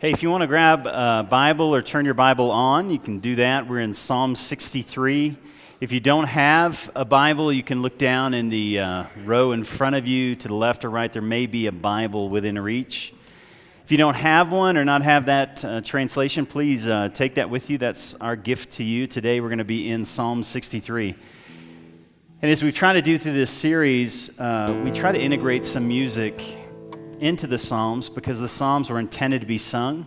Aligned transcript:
Hey, 0.00 0.12
if 0.12 0.22
you 0.22 0.30
want 0.30 0.40
to 0.40 0.46
grab 0.46 0.86
a 0.86 1.26
Bible 1.28 1.74
or 1.74 1.82
turn 1.82 2.06
your 2.06 2.14
Bible 2.14 2.50
on, 2.50 2.88
you 2.88 2.98
can 2.98 3.18
do 3.18 3.36
that. 3.36 3.68
We're 3.68 3.80
in 3.80 3.92
Psalm 3.92 4.34
63. 4.34 5.36
If 5.78 5.92
you 5.92 6.00
don't 6.00 6.24
have 6.24 6.90
a 6.94 7.04
Bible, 7.04 7.52
you 7.52 7.62
can 7.62 7.82
look 7.82 7.98
down 7.98 8.32
in 8.32 8.48
the 8.48 8.78
uh, 8.78 9.04
row 9.26 9.52
in 9.52 9.62
front 9.62 9.96
of 9.96 10.06
you 10.06 10.36
to 10.36 10.48
the 10.48 10.54
left 10.54 10.86
or 10.86 10.90
right. 10.90 11.12
There 11.12 11.20
may 11.20 11.44
be 11.44 11.66
a 11.66 11.72
Bible 11.72 12.30
within 12.30 12.58
reach. 12.58 13.12
If 13.84 13.92
you 13.92 13.98
don't 13.98 14.14
have 14.14 14.50
one 14.50 14.78
or 14.78 14.86
not 14.86 15.02
have 15.02 15.26
that 15.26 15.62
uh, 15.66 15.82
translation, 15.82 16.46
please 16.46 16.88
uh, 16.88 17.10
take 17.10 17.34
that 17.34 17.50
with 17.50 17.68
you. 17.68 17.76
That's 17.76 18.14
our 18.22 18.36
gift 18.36 18.70
to 18.76 18.82
you. 18.82 19.06
Today 19.06 19.42
we're 19.42 19.48
going 19.48 19.58
to 19.58 19.64
be 19.64 19.90
in 19.90 20.06
Psalm 20.06 20.42
63. 20.42 21.14
And 22.40 22.50
as 22.50 22.62
we 22.62 22.72
try 22.72 22.94
to 22.94 23.02
do 23.02 23.18
through 23.18 23.34
this 23.34 23.50
series, 23.50 24.30
uh, 24.40 24.80
we 24.82 24.92
try 24.92 25.12
to 25.12 25.20
integrate 25.20 25.66
some 25.66 25.86
music 25.86 26.42
into 27.20 27.46
the 27.46 27.58
Psalms 27.58 28.08
because 28.08 28.40
the 28.40 28.48
Psalms 28.48 28.90
were 28.90 28.98
intended 28.98 29.42
to 29.42 29.46
be 29.46 29.58
sung, 29.58 30.06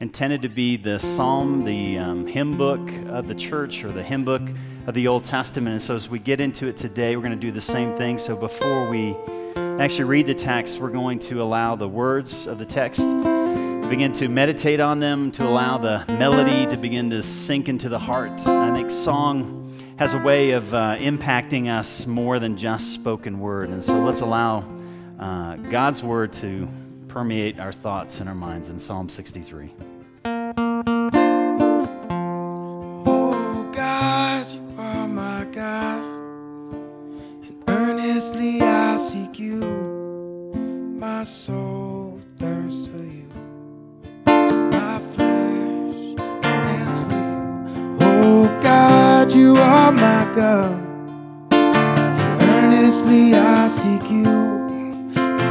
intended 0.00 0.42
to 0.42 0.48
be 0.48 0.76
the 0.76 0.98
psalm, 0.98 1.64
the 1.64 1.98
um, 1.98 2.26
hymn 2.26 2.56
book 2.56 2.88
of 3.08 3.26
the 3.26 3.34
church 3.34 3.82
or 3.84 3.90
the 3.90 4.02
hymn 4.02 4.24
book 4.24 4.42
of 4.86 4.94
the 4.94 5.08
Old 5.08 5.24
Testament. 5.24 5.72
And 5.72 5.82
so 5.82 5.96
as 5.96 6.08
we 6.08 6.20
get 6.20 6.40
into 6.40 6.66
it 6.66 6.76
today, 6.76 7.16
we're 7.16 7.22
going 7.22 7.38
to 7.38 7.46
do 7.46 7.50
the 7.50 7.60
same 7.60 7.96
thing. 7.96 8.18
So 8.18 8.36
before 8.36 8.88
we 8.88 9.16
actually 9.56 10.04
read 10.04 10.26
the 10.26 10.34
text, 10.34 10.78
we're 10.78 10.90
going 10.90 11.18
to 11.20 11.42
allow 11.42 11.74
the 11.74 11.88
words 11.88 12.46
of 12.46 12.58
the 12.58 12.66
text 12.66 13.00
to 13.00 13.86
begin 13.88 14.12
to 14.12 14.28
meditate 14.28 14.78
on 14.78 15.00
them, 15.00 15.32
to 15.32 15.46
allow 15.46 15.78
the 15.78 16.04
melody 16.12 16.66
to 16.66 16.76
begin 16.76 17.10
to 17.10 17.22
sink 17.22 17.68
into 17.68 17.88
the 17.88 17.98
heart. 17.98 18.46
I 18.46 18.72
think 18.74 18.90
song 18.90 19.74
has 19.98 20.14
a 20.14 20.18
way 20.18 20.52
of 20.52 20.72
uh, 20.72 20.96
impacting 20.98 21.68
us 21.68 22.06
more 22.06 22.38
than 22.38 22.56
just 22.56 22.92
spoken 22.92 23.40
word. 23.40 23.70
And 23.70 23.82
so 23.82 23.98
let's 23.98 24.20
allow 24.20 24.77
uh, 25.18 25.56
God's 25.56 26.02
word 26.02 26.32
to 26.34 26.68
permeate 27.08 27.58
our 27.58 27.72
thoughts 27.72 28.20
and 28.20 28.28
our 28.28 28.34
minds 28.34 28.70
in 28.70 28.78
Psalm 28.78 29.08
63. 29.08 29.72
Oh 33.06 33.70
God, 33.72 34.46
you 34.46 34.74
are 34.78 35.08
my 35.08 35.44
God, 35.50 35.98
and 35.98 37.64
earnestly 37.66 38.60
I 38.60 38.96
seek 38.96 39.38
you. 39.38 39.60
My 40.98 41.22
soul 41.22 42.20
thirsts 42.36 42.86
for 42.88 42.98
you, 42.98 43.28
my 44.26 45.00
flesh 45.14 46.16
pants 46.42 47.00
for 47.02 47.10
you. 47.10 47.98
Oh 48.00 48.60
God, 48.62 49.32
you 49.32 49.56
are 49.56 49.92
my 49.92 50.32
God, 50.34 50.78
earnestly 52.42 53.34
I 53.34 53.66
seek 53.68 54.10
you. 54.10 54.47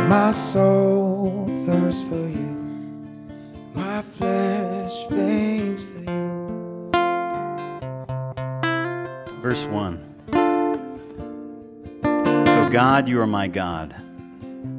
My 0.08 0.32
soul 0.32 1.46
thirsts 1.66 2.02
for 2.04 2.16
you, 2.16 2.56
my 3.74 4.02
flesh 4.02 5.06
faints 5.10 5.84
for 5.84 6.00
you. 6.00 6.90
Verse 9.42 9.66
1 9.66 10.00
O 12.06 12.70
God, 12.72 13.10
you 13.10 13.20
are 13.20 13.28
my 13.28 13.50
God. 13.50 13.94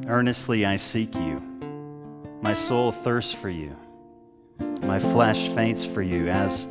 Earnestly 0.06 0.64
I 0.64 0.76
seek 0.76 1.14
you. 1.14 1.42
My 2.40 2.54
soul 2.54 2.90
thirsts 2.90 3.34
for 3.34 3.50
you. 3.50 3.76
My 4.58 4.98
flesh 4.98 5.48
faints 5.48 5.84
for 5.84 6.00
you, 6.00 6.30
as 6.30 6.64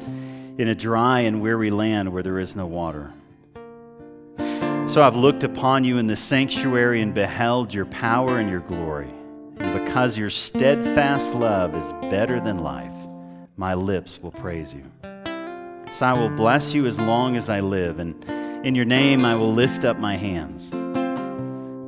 in 0.57 0.67
a 0.67 0.73
dry 0.73 1.19
and 1.19 1.43
weary 1.43 1.69
land 1.69 2.11
where 2.11 2.23
there 2.23 2.39
is 2.39 2.55
no 2.55 2.65
water. 2.65 3.11
So 4.87 5.03
I've 5.03 5.17
looked 5.17 5.43
upon 5.43 5.83
you 5.83 5.97
in 5.97 6.07
the 6.07 6.15
sanctuary 6.15 7.01
and 7.01 7.13
beheld 7.13 7.73
your 7.73 7.85
power 7.85 8.39
and 8.39 8.49
your 8.49 8.61
glory. 8.61 9.11
And 9.59 9.85
because 9.85 10.17
your 10.17 10.29
steadfast 10.29 11.35
love 11.35 11.75
is 11.75 11.91
better 12.09 12.39
than 12.39 12.59
life, 12.59 12.93
my 13.57 13.73
lips 13.73 14.19
will 14.23 14.31
praise 14.31 14.73
you. 14.73 14.83
So 15.91 16.05
I 16.05 16.17
will 16.17 16.29
bless 16.29 16.73
you 16.73 16.85
as 16.85 16.99
long 16.99 17.35
as 17.35 17.49
I 17.49 17.59
live, 17.59 17.99
and 17.99 18.23
in 18.65 18.75
your 18.75 18.85
name 18.85 19.25
I 19.25 19.35
will 19.35 19.53
lift 19.53 19.83
up 19.83 19.99
my 19.99 20.15
hands. 20.15 20.71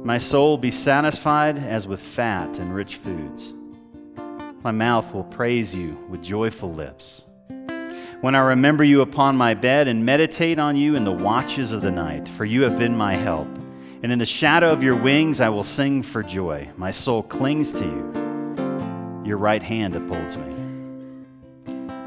My 0.06 0.18
soul 0.18 0.58
be 0.58 0.70
satisfied 0.70 1.58
as 1.58 1.88
with 1.88 2.02
fat 2.02 2.60
and 2.60 2.76
rich 2.76 2.98
foods. 2.98 3.54
My 4.62 4.72
mouth 4.72 5.14
will 5.14 5.24
praise 5.24 5.74
you 5.74 5.98
with 6.10 6.22
joyful 6.22 6.74
lips. 6.74 7.26
When 8.22 8.36
I 8.36 8.40
remember 8.40 8.84
you 8.84 9.00
upon 9.00 9.38
my 9.38 9.54
bed 9.54 9.88
and 9.88 10.06
meditate 10.06 10.60
on 10.60 10.76
you 10.76 10.96
in 10.96 11.06
the 11.06 11.12
watches 11.12 11.72
of 11.72 11.82
the 11.82 11.90
night, 11.90 12.28
for 12.28 12.44
you 12.44 12.64
have 12.64 12.78
been 12.78 12.98
my 12.98 13.14
help. 13.14 13.48
And 14.04 14.12
in 14.12 14.20
the 14.20 14.26
shadow 14.26 14.74
of 14.74 14.84
your 14.84 14.98
wings 14.98 15.40
I 15.40 15.48
will 15.48 15.64
sing 15.64 16.04
for 16.04 16.22
joy. 16.22 16.70
My 16.76 16.92
soul 16.92 17.24
clings 17.24 17.72
to 17.72 17.86
you. 17.86 19.24
Your 19.24 19.38
right 19.38 19.64
hand 19.64 19.96
upholds 19.96 20.36
me. 20.36 20.54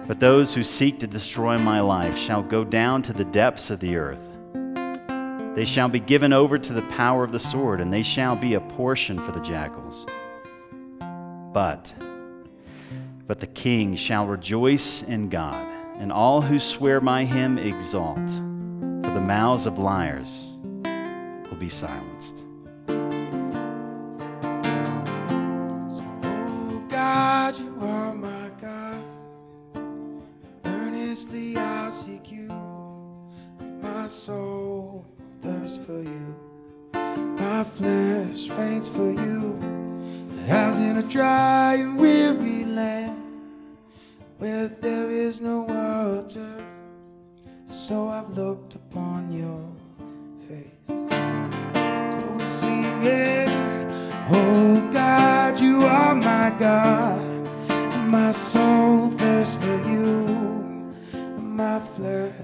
But 0.06 0.20
those 0.20 0.54
who 0.54 0.62
seek 0.62 0.98
to 0.98 1.06
destroy 1.06 1.56
my 1.56 1.80
life 1.80 2.18
shall 2.18 2.42
go 2.42 2.62
down 2.62 3.00
to 3.02 3.14
the 3.14 3.24
depths 3.24 3.70
of 3.70 3.80
the 3.80 3.96
earth. 3.96 4.20
They 5.54 5.64
shall 5.64 5.88
be 5.88 6.00
given 6.00 6.34
over 6.34 6.58
to 6.58 6.72
the 6.74 6.82
power 6.82 7.24
of 7.24 7.32
the 7.32 7.38
sword, 7.38 7.80
and 7.80 7.90
they 7.90 8.02
shall 8.02 8.36
be 8.36 8.52
a 8.52 8.60
portion 8.60 9.18
for 9.18 9.32
the 9.32 9.40
jackals. 9.40 10.04
But, 11.54 11.94
but 13.26 13.38
the 13.38 13.46
king 13.46 13.96
shall 13.96 14.26
rejoice 14.26 15.02
in 15.02 15.30
God, 15.30 15.71
and 15.98 16.12
all 16.12 16.40
who 16.40 16.58
swear 16.58 17.00
by 17.00 17.24
him 17.24 17.58
exalt, 17.58 18.30
for 19.04 19.10
the 19.12 19.20
mouths 19.20 19.66
of 19.66 19.78
liars 19.78 20.52
will 20.64 21.56
be 21.58 21.68
silenced. 21.68 22.44
Oh 26.24 26.84
God, 26.88 27.58
you 27.58 27.76
are 27.80 28.14
my 28.14 28.50
God. 28.60 29.02
Earnestly 30.64 31.56
I 31.56 31.88
seek 31.90 32.30
you. 32.30 32.48
My 33.80 34.06
soul 34.06 35.04
thirsts 35.40 35.78
for 35.86 36.02
you. 36.02 36.34
My 36.94 37.64
flesh 37.64 38.48
faints 38.48 38.88
for 38.88 39.12
you. 39.12 39.58
As 40.48 40.78
in 40.80 40.96
a 40.96 41.02
dry 41.02 41.76
and 41.76 41.98
weary 41.98 42.64
land 42.64 43.21
where 44.42 44.66
there 44.66 45.08
is 45.08 45.40
no 45.40 45.62
water. 45.62 46.52
So 47.64 48.08
I've 48.08 48.30
looked 48.30 48.74
upon 48.74 49.32
your 49.32 49.64
face. 50.48 50.88
So 52.16 52.22
we 52.36 52.44
sing 52.44 53.02
it. 53.04 53.50
Oh 54.32 54.90
God, 54.92 55.60
you 55.60 55.82
are 55.82 56.16
my 56.16 56.50
God. 56.58 57.22
My 58.08 58.32
soul 58.32 59.10
thirsts 59.10 59.54
for 59.62 59.78
you. 59.88 60.26
My 61.38 61.78
flesh 61.78 62.34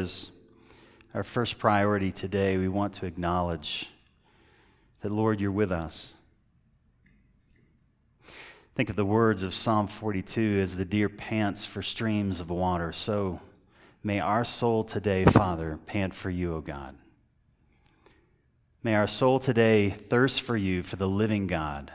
As 0.00 0.30
our 1.12 1.22
first 1.22 1.58
priority 1.58 2.10
today, 2.10 2.56
we 2.56 2.68
want 2.68 2.94
to 2.94 3.04
acknowledge 3.04 3.90
that, 5.02 5.12
Lord, 5.12 5.42
you're 5.42 5.52
with 5.52 5.70
us. 5.70 6.14
Think 8.74 8.88
of 8.88 8.96
the 8.96 9.04
words 9.04 9.42
of 9.42 9.52
Psalm 9.52 9.88
42 9.88 10.58
as 10.62 10.78
the 10.78 10.86
deer 10.86 11.10
pants 11.10 11.66
for 11.66 11.82
streams 11.82 12.40
of 12.40 12.48
water. 12.48 12.94
So 12.94 13.40
may 14.02 14.20
our 14.20 14.42
soul 14.42 14.84
today, 14.84 15.26
Father, 15.26 15.78
pant 15.84 16.14
for 16.14 16.30
you, 16.30 16.54
O 16.54 16.62
God. 16.62 16.96
May 18.82 18.94
our 18.94 19.06
soul 19.06 19.38
today 19.38 19.90
thirst 19.90 20.40
for 20.40 20.56
you, 20.56 20.82
for 20.82 20.96
the 20.96 21.08
living 21.08 21.46
God. 21.46 21.92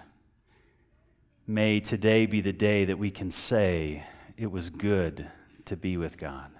May 1.47 1.79
today 1.79 2.27
be 2.27 2.39
the 2.39 2.53
day 2.53 2.85
that 2.85 2.99
we 2.99 3.09
can 3.09 3.31
say, 3.31 4.03
It 4.37 4.51
was 4.51 4.69
good 4.69 5.27
to 5.65 5.75
be 5.75 5.97
with 5.97 6.19
God. 6.19 6.54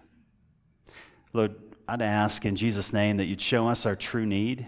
Lord, 1.36 1.56
I'd 1.86 2.02
ask 2.02 2.46
in 2.46 2.56
Jesus' 2.56 2.94
name 2.94 3.18
that 3.18 3.26
you'd 3.26 3.42
show 3.42 3.68
us 3.68 3.86
our 3.86 3.98
true 3.98 4.26
need. 4.26 4.68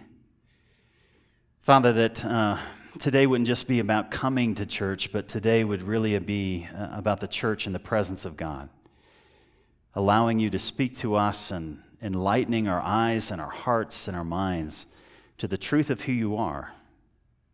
Father, 1.61 1.93
that 1.93 2.25
uh, 2.25 2.57
today 2.99 3.25
wouldn't 3.25 3.47
just 3.47 3.69
be 3.69 3.79
about 3.79 4.11
coming 4.11 4.53
to 4.55 4.65
church, 4.65 5.13
but 5.13 5.29
today 5.29 5.63
would 5.63 5.81
really 5.81 6.19
be 6.19 6.67
uh, 6.77 6.89
about 6.91 7.21
the 7.21 7.27
church 7.29 7.67
and 7.67 7.73
the 7.73 7.79
presence 7.79 8.25
of 8.25 8.35
God. 8.35 8.67
Allowing 9.95 10.39
you 10.39 10.49
to 10.49 10.59
speak 10.59 10.97
to 10.97 11.15
us 11.15 11.51
and 11.51 11.81
enlightening 12.01 12.67
our 12.67 12.81
eyes 12.81 13.31
and 13.31 13.39
our 13.39 13.49
hearts 13.49 14.09
and 14.09 14.17
our 14.17 14.25
minds 14.25 14.87
to 15.37 15.47
the 15.47 15.57
truth 15.57 15.89
of 15.89 16.01
who 16.01 16.11
you 16.11 16.35
are, 16.35 16.73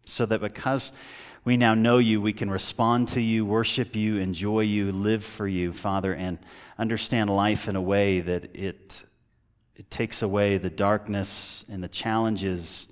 so 0.05 0.25
that 0.25 0.41
because 0.41 0.91
we 1.45 1.57
now 1.57 1.73
know 1.73 1.97
you, 1.97 2.21
we 2.21 2.33
can 2.33 2.49
respond 2.49 3.09
to 3.09 3.21
you, 3.21 3.45
worship 3.45 3.95
you, 3.95 4.17
enjoy 4.17 4.61
you, 4.61 4.91
live 4.91 5.25
for 5.25 5.47
you, 5.47 5.73
Father, 5.73 6.13
and 6.13 6.39
understand 6.77 7.29
life 7.29 7.67
in 7.67 7.75
a 7.75 7.81
way 7.81 8.21
that 8.21 8.55
it 8.55 9.03
it 9.75 9.89
takes 9.89 10.21
away 10.21 10.57
the 10.57 10.69
darkness 10.69 11.65
and 11.67 11.83
the 11.83 11.87
challenges 11.87 12.87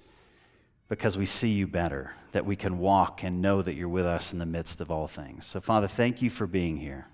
because 0.90 1.18
we 1.18 1.25
see 1.25 1.50
you 1.50 1.68
better, 1.68 2.12
that 2.31 2.46
we 2.46 2.56
can 2.56 2.80
walk 2.80 3.24
and 3.24 3.42
know 3.42 3.62
that 3.62 3.75
you're 3.75 3.88
with 3.88 4.06
us 4.06 4.34
in 4.34 4.40
the 4.40 4.46
midst 4.46 4.81
of 4.81 4.92
all 4.92 5.08
things. 5.08 5.46
So, 5.46 5.62
Father, 5.62 5.88
thank 5.88 6.22
you 6.22 6.30
for 6.30 6.48
being 6.48 6.78
here, 6.78 7.08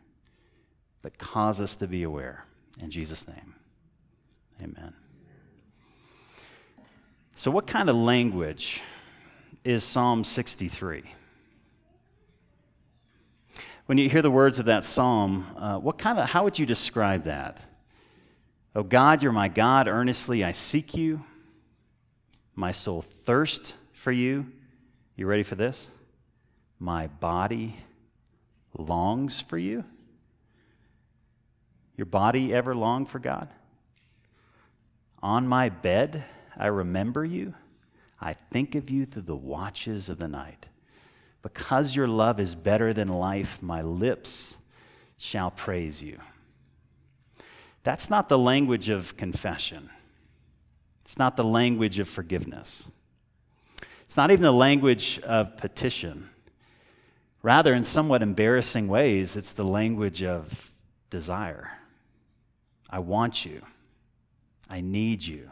but 1.02 1.18
cause 1.18 1.62
us 1.62 1.76
to 1.76 1.88
be 1.88 2.02
aware. 2.02 2.46
In 2.82 2.90
Jesus' 2.90 3.28
name, 3.28 3.56
amen. 4.60 4.94
So, 7.36 7.52
what 7.52 7.68
kind 7.68 7.90
of 7.90 7.96
language 7.96 8.82
is 9.64 9.84
Psalm 9.84 10.24
63? 10.24 11.04
When 13.88 13.98
you 13.98 14.10
hear 14.10 14.22
the 14.22 14.32
words 14.32 14.60
of 14.60 14.66
that 14.66 14.84
psalm, 14.84 15.46
uh, 15.58 15.78
what 15.78 15.98
kind 15.98 16.20
of, 16.20 16.30
how 16.30 16.44
would 16.44 16.60
you 16.60 16.66
describe 16.66 17.24
that? 17.24 17.66
Oh 18.76 18.84
God, 18.84 19.24
you're 19.24 19.32
my 19.32 19.48
God. 19.48 19.88
Earnestly 19.88 20.44
I 20.44 20.52
seek 20.52 20.96
you. 20.96 21.24
My 22.54 22.72
soul 22.72 23.02
thirsts 23.02 23.74
for 23.94 24.12
you. 24.12 24.46
You 25.16 25.26
ready 25.26 25.44
for 25.44 25.56
this? 25.56 25.88
My 26.80 27.08
body 27.08 27.78
longs 28.78 29.42
for 29.42 29.58
you. 29.58 29.84
Your 31.96 32.06
body 32.06 32.54
ever 32.54 32.76
long 32.76 33.06
for 33.06 33.20
God? 33.20 33.50
On 35.24 35.48
my 35.48 35.70
bed, 35.70 36.24
I 36.56 36.68
remember 36.68 37.26
you. 37.26 37.56
I 38.20 38.34
think 38.34 38.76
of 38.76 38.90
you 38.90 39.06
through 39.06 39.24
the 39.24 39.36
watches 39.36 40.10
of 40.10 40.20
the 40.20 40.28
night. 40.28 40.68
Because 41.42 41.96
your 41.96 42.08
love 42.08 42.40
is 42.40 42.56
better 42.56 42.94
than 42.94 43.08
life, 43.08 43.62
my 43.62 43.82
lips 43.82 44.56
shall 45.18 45.52
praise 45.52 46.02
you. 46.02 46.20
That's 47.84 48.10
not 48.10 48.28
the 48.28 48.38
language 48.38 48.90
of 48.90 49.16
confession. 49.18 49.90
It's 51.06 51.18
not 51.18 51.38
the 51.38 51.44
language 51.44 52.00
of 52.00 52.10
forgiveness. 52.10 52.88
It's 54.02 54.18
not 54.18 54.32
even 54.32 54.44
the 54.44 54.52
language 54.52 55.20
of 55.20 55.58
petition. 55.58 56.30
Rather, 57.44 57.74
in 57.74 57.84
somewhat 57.84 58.22
embarrassing 58.22 58.88
ways, 58.88 59.38
it's 59.38 59.54
the 59.54 59.64
language 59.64 60.22
of 60.24 60.72
desire. 61.10 61.78
I 62.90 63.00
want 63.00 63.46
you. 63.46 63.62
I 64.70 64.82
need 64.82 65.26
you. 65.26 65.50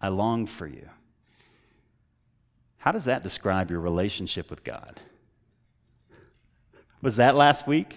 I 0.00 0.08
long 0.08 0.46
for 0.46 0.66
you. 0.66 0.88
How 2.80 2.92
does 2.92 3.04
that 3.04 3.22
describe 3.22 3.70
your 3.70 3.80
relationship 3.80 4.48
with 4.48 4.64
God? 4.64 5.00
Was 7.02 7.16
that 7.16 7.36
last 7.36 7.66
week? 7.66 7.94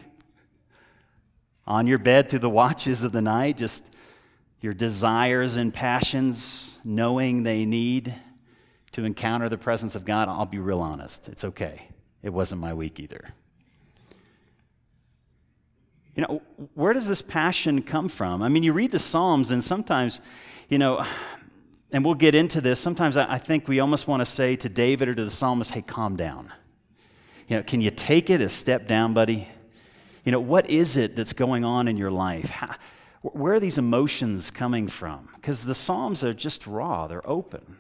On 1.66 1.88
your 1.88 1.98
bed 1.98 2.30
through 2.30 2.40
the 2.40 2.50
watches 2.50 3.02
of 3.02 3.14
the 3.14 3.22
night, 3.22 3.56
just 3.56 3.86
your 4.62 4.74
desires 4.74 5.56
and 5.56 5.74
passions, 5.74 6.78
knowing 6.84 7.44
they 7.44 7.64
need 7.64 8.14
to 8.92 9.06
encounter 9.06 9.48
the 9.48 9.58
presence 9.58 9.96
of 9.96 10.04
God, 10.04 10.28
I'll 10.28 10.46
be 10.46 10.60
real 10.60 10.82
honest. 10.82 11.30
It's 11.30 11.46
okay. 11.46 11.88
It 12.22 12.32
wasn't 12.32 12.60
my 12.60 12.74
week 12.74 13.00
either. 13.00 13.34
You 16.14 16.24
know, 16.24 16.42
where 16.74 16.92
does 16.92 17.08
this 17.08 17.22
passion 17.22 17.84
come 17.84 18.10
from? 18.10 18.44
I 18.44 18.50
mean, 18.50 18.64
you 18.64 18.74
read 18.74 18.92
the 18.92 19.00
Psalms, 19.00 19.50
and 19.50 19.64
sometimes, 19.64 20.20
you 20.68 20.78
know, 20.78 21.06
and 21.94 22.04
we'll 22.04 22.16
get 22.16 22.34
into 22.34 22.60
this, 22.60 22.80
sometimes 22.80 23.16
I 23.16 23.38
think 23.38 23.68
we 23.68 23.80
almost 23.80 24.08
want 24.08 24.22
to 24.22 24.26
say 24.26 24.56
to 24.58 24.68
David 24.68 25.08
or 25.08 25.16
to 25.16 25.24
the 25.24 25.32
psalmist, 25.32 25.72
hey, 25.72 25.84
calm 25.84 26.16
down. 26.16 26.52
You 27.48 27.58
know, 27.58 27.64
can 27.64 27.82
you 27.82 27.92
take 27.92 28.32
it 28.32 28.42
a 28.42 28.50
step 28.50 28.88
down, 28.88 29.14
buddy? 29.14 29.48
You 30.26 30.32
know, 30.32 30.40
what 30.40 30.68
is 30.70 30.98
it 30.98 31.16
that's 31.16 31.34
going 31.34 31.64
on 31.64 31.88
in 31.88 31.96
your 31.96 32.10
life? 32.10 32.50
How, 32.50 32.76
where 33.22 33.54
are 33.54 33.60
these 33.60 33.78
emotions 33.78 34.50
coming 34.50 34.88
from? 34.88 35.30
Because 35.36 35.66
the 35.66 35.76
Psalms 35.76 36.24
are 36.24 36.34
just 36.34 36.66
raw, 36.66 37.06
they're 37.06 37.30
open. 37.30 37.78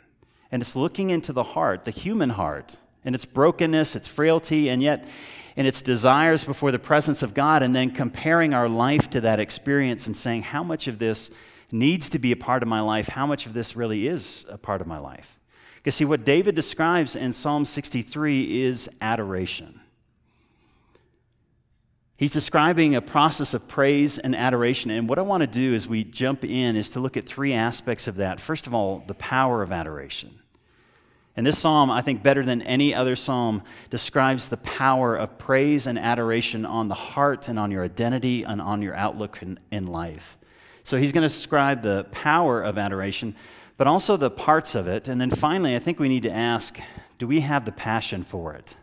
And 0.51 0.62
it's 0.62 0.75
looking 0.75 1.10
into 1.10 1.33
the 1.33 1.44
heart, 1.44 1.83
the 1.83 1.92
human 1.92 2.30
heart, 2.30 2.77
and 3.04 3.15
its 3.15 3.25
brokenness, 3.25 3.95
its 3.95 4.07
frailty, 4.07 4.69
and 4.69 4.83
yet 4.83 5.07
in 5.56 5.65
its 5.65 5.81
desires 5.81 6.44
before 6.44 6.71
the 6.71 6.80
presence 6.80 7.24
of 7.24 7.33
God, 7.33 7.63
and 7.63 7.74
then 7.74 7.89
comparing 7.89 8.54
our 8.54 8.69
life 8.69 9.10
to 9.10 9.21
that 9.21 9.39
experience 9.39 10.06
and 10.06 10.15
saying, 10.15 10.44
how 10.44 10.63
much 10.63 10.88
of 10.88 11.00
this 11.00 11.31
needs 11.74 12.10
to 12.12 12.20
be 12.20 12.31
a 12.31 12.38
part 12.38 12.64
of 12.64 12.70
my 12.70 12.80
life? 12.80 13.10
How 13.10 13.25
much 13.25 13.46
of 13.46 13.54
this 13.54 13.75
really 13.75 14.08
is 14.08 14.46
a 14.48 14.58
part 14.58 14.80
of 14.80 14.88
my 14.88 15.00
life? 15.00 15.40
Because, 15.78 15.96
see, 15.96 16.06
what 16.06 16.24
David 16.24 16.56
describes 16.56 17.16
in 17.16 17.34
Psalm 17.34 17.66
63 17.66 18.64
is 18.64 18.90
adoration. 19.02 19.81
He's 22.16 22.31
describing 22.31 22.96
a 22.96 23.02
process 23.02 23.54
of 23.54 23.68
praise 23.68 24.18
and 24.18 24.34
adoration. 24.34 24.92
And 24.92 25.10
what 25.10 25.20
I 25.20 25.24
want 25.24 25.42
to 25.42 25.48
do 25.48 25.74
as 25.74 25.88
we 25.88 26.06
jump 26.06 26.46
in 26.46 26.78
is 26.78 26.90
to 26.92 27.02
look 27.02 27.18
at 27.18 27.25
three 27.25 27.52
aspects 27.52 28.08
of 28.08 28.16
that. 28.16 28.40
First 28.40 28.66
of 28.66 28.74
all, 28.74 29.04
the 29.08 29.16
power 29.16 29.62
of 29.62 29.74
adoration. 29.74 30.40
And 31.36 31.46
this 31.46 31.58
psalm, 31.58 31.90
I 31.90 32.02
think, 32.02 32.22
better 32.22 32.46
than 32.46 32.62
any 32.62 32.94
other 32.94 33.16
psalm, 33.16 33.64
describes 33.90 34.50
the 34.50 34.58
power 34.58 35.16
of 35.16 35.40
praise 35.40 35.88
and 35.88 35.98
adoration 35.98 36.66
on 36.66 36.88
the 36.88 36.96
heart 36.96 37.50
and 37.50 37.58
on 37.58 37.72
your 37.72 37.84
identity 37.84 38.44
and 38.44 38.62
on 38.62 38.84
your 38.84 38.96
outlook 38.96 39.42
in, 39.42 39.60
in 39.72 39.88
life. 39.88 40.38
So 40.84 40.98
he's 40.98 41.12
going 41.12 41.24
to 41.24 41.34
describe 41.34 41.82
the 41.82 42.06
power 42.12 42.62
of 42.62 42.78
adoration, 42.78 43.36
but 43.78 43.88
also 43.88 44.18
the 44.18 44.30
parts 44.30 44.76
of 44.76 44.88
it. 44.88 45.08
And 45.08 45.20
then 45.20 45.30
finally, 45.30 45.76
I 45.76 45.80
think 45.80 46.00
we 46.00 46.10
need 46.10 46.24
to 46.24 46.32
ask 46.32 46.80
do 47.18 47.28
we 47.28 47.42
have 47.42 47.64
the 47.64 47.72
passion 47.72 48.24
for 48.24 48.54
it? 48.54 48.76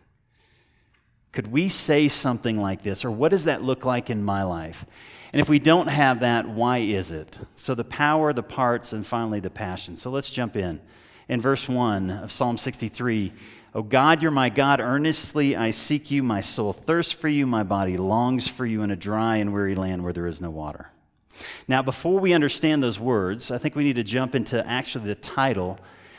Could 1.32 1.52
we 1.52 1.68
say 1.68 2.08
something 2.08 2.58
like 2.58 2.82
this? 2.82 3.04
Or 3.04 3.10
what 3.10 3.30
does 3.30 3.44
that 3.44 3.62
look 3.62 3.84
like 3.84 4.08
in 4.08 4.22
my 4.22 4.42
life? 4.42 4.86
And 5.32 5.40
if 5.40 5.48
we 5.48 5.58
don't 5.58 5.88
have 5.88 6.20
that, 6.20 6.48
why 6.48 6.78
is 6.78 7.10
it? 7.10 7.38
So 7.54 7.74
the 7.74 7.84
power, 7.84 8.32
the 8.32 8.42
parts, 8.42 8.92
and 8.92 9.06
finally 9.06 9.40
the 9.40 9.50
passion. 9.50 9.96
So 9.96 10.10
let's 10.10 10.30
jump 10.30 10.56
in. 10.56 10.80
In 11.28 11.40
verse 11.40 11.68
1 11.68 12.10
of 12.10 12.32
Psalm 12.32 12.58
63, 12.58 13.32
O 13.74 13.82
God, 13.82 14.22
you're 14.22 14.32
my 14.32 14.48
God. 14.48 14.80
Earnestly 14.80 15.54
I 15.54 15.70
seek 15.70 16.10
you. 16.10 16.24
My 16.24 16.40
soul 16.40 16.72
thirsts 16.72 17.12
for 17.12 17.28
you. 17.28 17.46
My 17.46 17.62
body 17.62 17.96
longs 17.96 18.48
for 18.48 18.66
you 18.66 18.82
in 18.82 18.90
a 18.90 18.96
dry 18.96 19.36
and 19.36 19.52
weary 19.52 19.76
land 19.76 20.02
where 20.02 20.12
there 20.12 20.26
is 20.26 20.40
no 20.40 20.50
water. 20.50 20.90
Now, 21.68 21.82
before 21.82 22.18
we 22.18 22.32
understand 22.32 22.82
those 22.82 22.98
words, 22.98 23.50
I 23.50 23.58
think 23.58 23.74
we 23.74 23.84
need 23.84 23.96
to 23.96 24.04
jump 24.04 24.34
into 24.34 24.66
actually 24.66 25.06
the 25.06 25.14
title, 25.14 25.78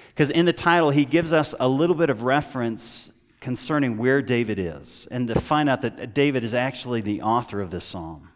because 0.10 0.30
in 0.30 0.46
the 0.46 0.54
title, 0.54 0.92
he 0.92 1.06
gives 1.06 1.34
us 1.34 1.54
a 1.60 1.68
little 1.68 1.96
bit 1.96 2.10
of 2.10 2.24
reference 2.24 3.12
concerning 3.40 3.98
where 3.98 4.22
David 4.22 4.60
is, 4.60 5.08
and 5.12 5.28
to 5.28 5.40
find 5.40 5.68
out 5.68 5.82
that 5.82 6.14
David 6.14 6.44
is 6.44 6.54
actually 6.54 7.02
the 7.02 7.22
author 7.22 7.60
of 7.60 7.72
this 7.72 7.84
psalm. 7.84 8.30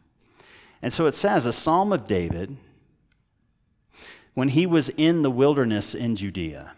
And 0.82 0.92
so 0.92 1.06
it 1.06 1.16
says, 1.16 1.46
a 1.46 1.54
psalm 1.54 1.94
of 1.94 2.06
David 2.06 2.58
when 4.34 4.50
he 4.50 4.66
was 4.66 4.90
in 4.90 5.22
the 5.22 5.32
wilderness 5.32 5.96
in 5.96 6.16
Judea. 6.16 6.74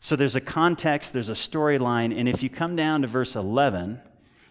So 0.00 0.16
there's 0.16 0.36
a 0.36 0.40
context, 0.40 1.12
there's 1.12 1.28
a 1.28 1.34
storyline, 1.34 2.16
and 2.16 2.28
if 2.28 2.42
you 2.42 2.50
come 2.50 2.74
down 2.76 3.02
to 3.02 3.08
verse 3.08 3.36
11, 3.36 4.00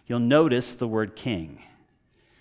you'll 0.06 0.18
notice 0.20 0.74
the 0.74 0.88
word 0.88 1.14
king. 1.14 1.62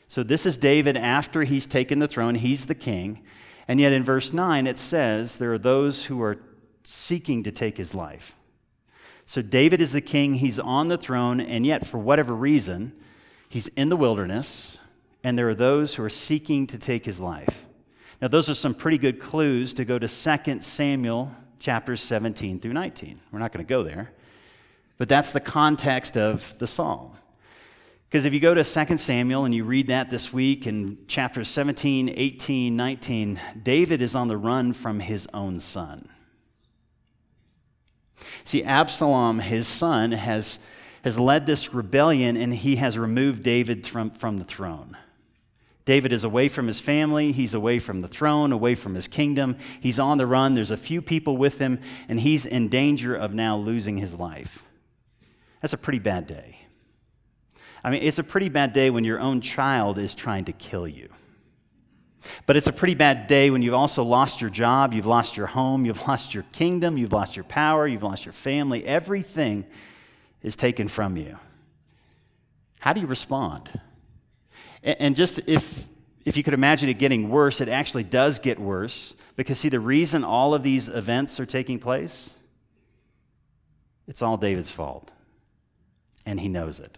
So 0.08 0.24
this 0.24 0.46
is 0.46 0.58
David 0.58 0.96
after 0.96 1.44
he's 1.44 1.68
taken 1.68 2.00
the 2.00 2.08
throne, 2.08 2.36
he's 2.36 2.66
the 2.66 2.76
king. 2.76 3.24
And 3.68 3.80
yet 3.80 3.92
in 3.92 4.04
verse 4.04 4.32
9, 4.32 4.66
it 4.66 4.80
says 4.80 5.38
there 5.38 5.54
are 5.54 5.58
those 5.58 6.06
who 6.06 6.22
are 6.22 6.38
seeking 6.84 7.44
to 7.44 7.52
take 7.52 7.78
his 7.78 7.94
life. 7.94 8.36
So 9.26 9.42
David 9.42 9.82
is 9.82 9.92
the 9.92 10.00
king, 10.00 10.36
he's 10.36 10.58
on 10.58 10.88
the 10.88 10.98
throne, 10.98 11.42
and 11.42 11.66
yet, 11.66 11.86
for 11.86 11.98
whatever 11.98 12.34
reason, 12.34 12.94
he's 13.50 13.68
in 13.70 13.90
the 13.90 13.98
wilderness, 13.98 14.80
and 15.22 15.38
there 15.38 15.50
are 15.50 15.56
those 15.56 15.96
who 15.96 16.04
are 16.06 16.10
seeking 16.10 16.66
to 16.68 16.78
take 16.80 17.04
his 17.04 17.20
life. 17.20 17.66
Now, 18.22 18.30
those 18.30 18.50
are 18.50 18.54
some 18.54 18.74
pretty 18.74 18.98
good 18.98 19.20
clues 19.20 19.74
to 19.74 19.84
go 19.84 20.00
to 20.00 20.08
2 20.08 20.62
Samuel 20.62 21.32
chapters 21.60 22.02
17 22.02 22.62
through 22.62 22.72
19. 22.72 23.20
We're 23.32 23.40
not 23.40 23.52
going 23.52 23.66
to 23.66 23.70
go 23.70 23.84
there, 23.84 24.14
but 24.98 25.10
that's 25.10 25.34
the 25.34 25.42
context 25.42 26.16
of 26.16 26.58
the 26.60 26.68
psalm. 26.68 27.12
Because 28.10 28.24
if 28.24 28.34
you 28.34 28.40
go 28.40 28.54
to 28.54 28.64
2 28.64 28.98
Samuel 28.98 29.44
and 29.44 29.54
you 29.54 29.66
read 29.66 29.88
that 29.88 30.10
this 30.10 30.32
week 30.32 30.66
in 30.66 30.98
chapters 31.08 31.50
17, 31.50 32.14
18, 32.16 32.76
19, 32.76 33.42
David 33.62 34.02
is 34.02 34.16
on 34.16 34.30
the 34.30 34.38
run 34.38 34.72
from 34.72 35.02
his 35.02 35.28
own 35.34 35.60
son. 35.60 36.08
See, 38.46 38.64
Absalom, 38.64 39.40
his 39.40 39.68
son, 39.68 40.14
has, 40.14 40.60
has 41.04 41.20
led 41.20 41.46
this 41.46 41.74
rebellion 41.74 42.38
and 42.38 42.54
he 42.54 42.78
has 42.78 42.98
removed 42.98 43.44
David 43.44 43.86
from, 43.86 44.12
from 44.12 44.38
the 44.38 44.46
throne. 44.46 44.96
David 45.84 46.14
is 46.14 46.24
away 46.24 46.48
from 46.48 46.68
his 46.68 46.80
family. 46.80 47.34
He's 47.34 47.54
away 47.54 47.80
from 47.80 48.00
the 48.00 48.08
throne, 48.08 48.54
away 48.54 48.76
from 48.76 48.96
his 48.96 49.08
kingdom. 49.08 49.58
He's 49.80 50.00
on 50.00 50.18
the 50.18 50.26
run. 50.26 50.54
There's 50.54 50.72
a 50.72 50.78
few 50.78 51.02
people 51.02 51.38
with 51.38 51.60
him, 51.60 51.80
and 52.10 52.20
he's 52.20 52.46
in 52.46 52.68
danger 52.68 53.16
of 53.16 53.34
now 53.34 53.58
losing 53.58 53.98
his 53.98 54.16
life. 54.16 54.66
That's 55.62 55.74
a 55.74 55.78
pretty 55.78 56.00
bad 56.00 56.28
day. 56.28 56.67
I 57.88 57.90
mean, 57.90 58.04
it's 58.04 58.20
a 58.20 58.24
pretty 58.24 58.50
bad 58.50 58.74
day 58.74 58.90
when 58.90 59.06
your 59.06 59.18
own 59.18 59.40
child 59.40 59.98
is 59.98 60.14
trying 60.14 60.44
to 60.44 60.52
kill 60.52 60.86
you. 60.86 61.08
But 62.46 62.58
it's 62.58 62.68
a 62.68 62.74
pretty 62.74 62.96
bad 62.96 63.28
day 63.28 63.50
when 63.50 63.62
you've 63.62 63.74
also 63.74 64.04
lost 64.04 64.42
your 64.42 64.50
job, 64.50 64.94
you've 64.94 65.06
lost 65.06 65.38
your 65.38 65.48
home, 65.48 65.86
you've 65.86 66.06
lost 66.06 66.34
your 66.34 66.44
kingdom, 66.52 66.98
you've 66.98 67.14
lost 67.14 67.38
your 67.38 67.46
power, 67.46 67.88
you've 67.88 68.04
lost 68.04 68.26
your 68.26 68.34
family. 68.34 68.86
Everything 68.86 69.66
is 70.44 70.58
taken 70.58 70.90
from 70.90 71.16
you. 71.16 71.38
How 72.82 72.92
do 72.92 73.00
you 73.00 73.08
respond? 73.08 73.80
And 74.84 75.16
just 75.16 75.40
if, 75.48 75.88
if 76.26 76.36
you 76.36 76.44
could 76.44 76.54
imagine 76.54 76.90
it 76.90 77.00
getting 77.00 77.30
worse, 77.30 77.62
it 77.62 77.70
actually 77.70 78.04
does 78.04 78.38
get 78.40 78.60
worse. 78.60 79.14
Because, 79.38 79.60
see, 79.60 79.70
the 79.70 79.80
reason 79.80 80.26
all 80.26 80.54
of 80.54 80.62
these 80.62 80.90
events 80.90 81.40
are 81.40 81.46
taking 81.46 81.80
place, 81.80 82.34
it's 84.10 84.22
all 84.22 84.36
David's 84.36 84.72
fault. 84.72 85.10
And 86.26 86.42
he 86.42 86.50
knows 86.50 86.82
it. 86.82 86.98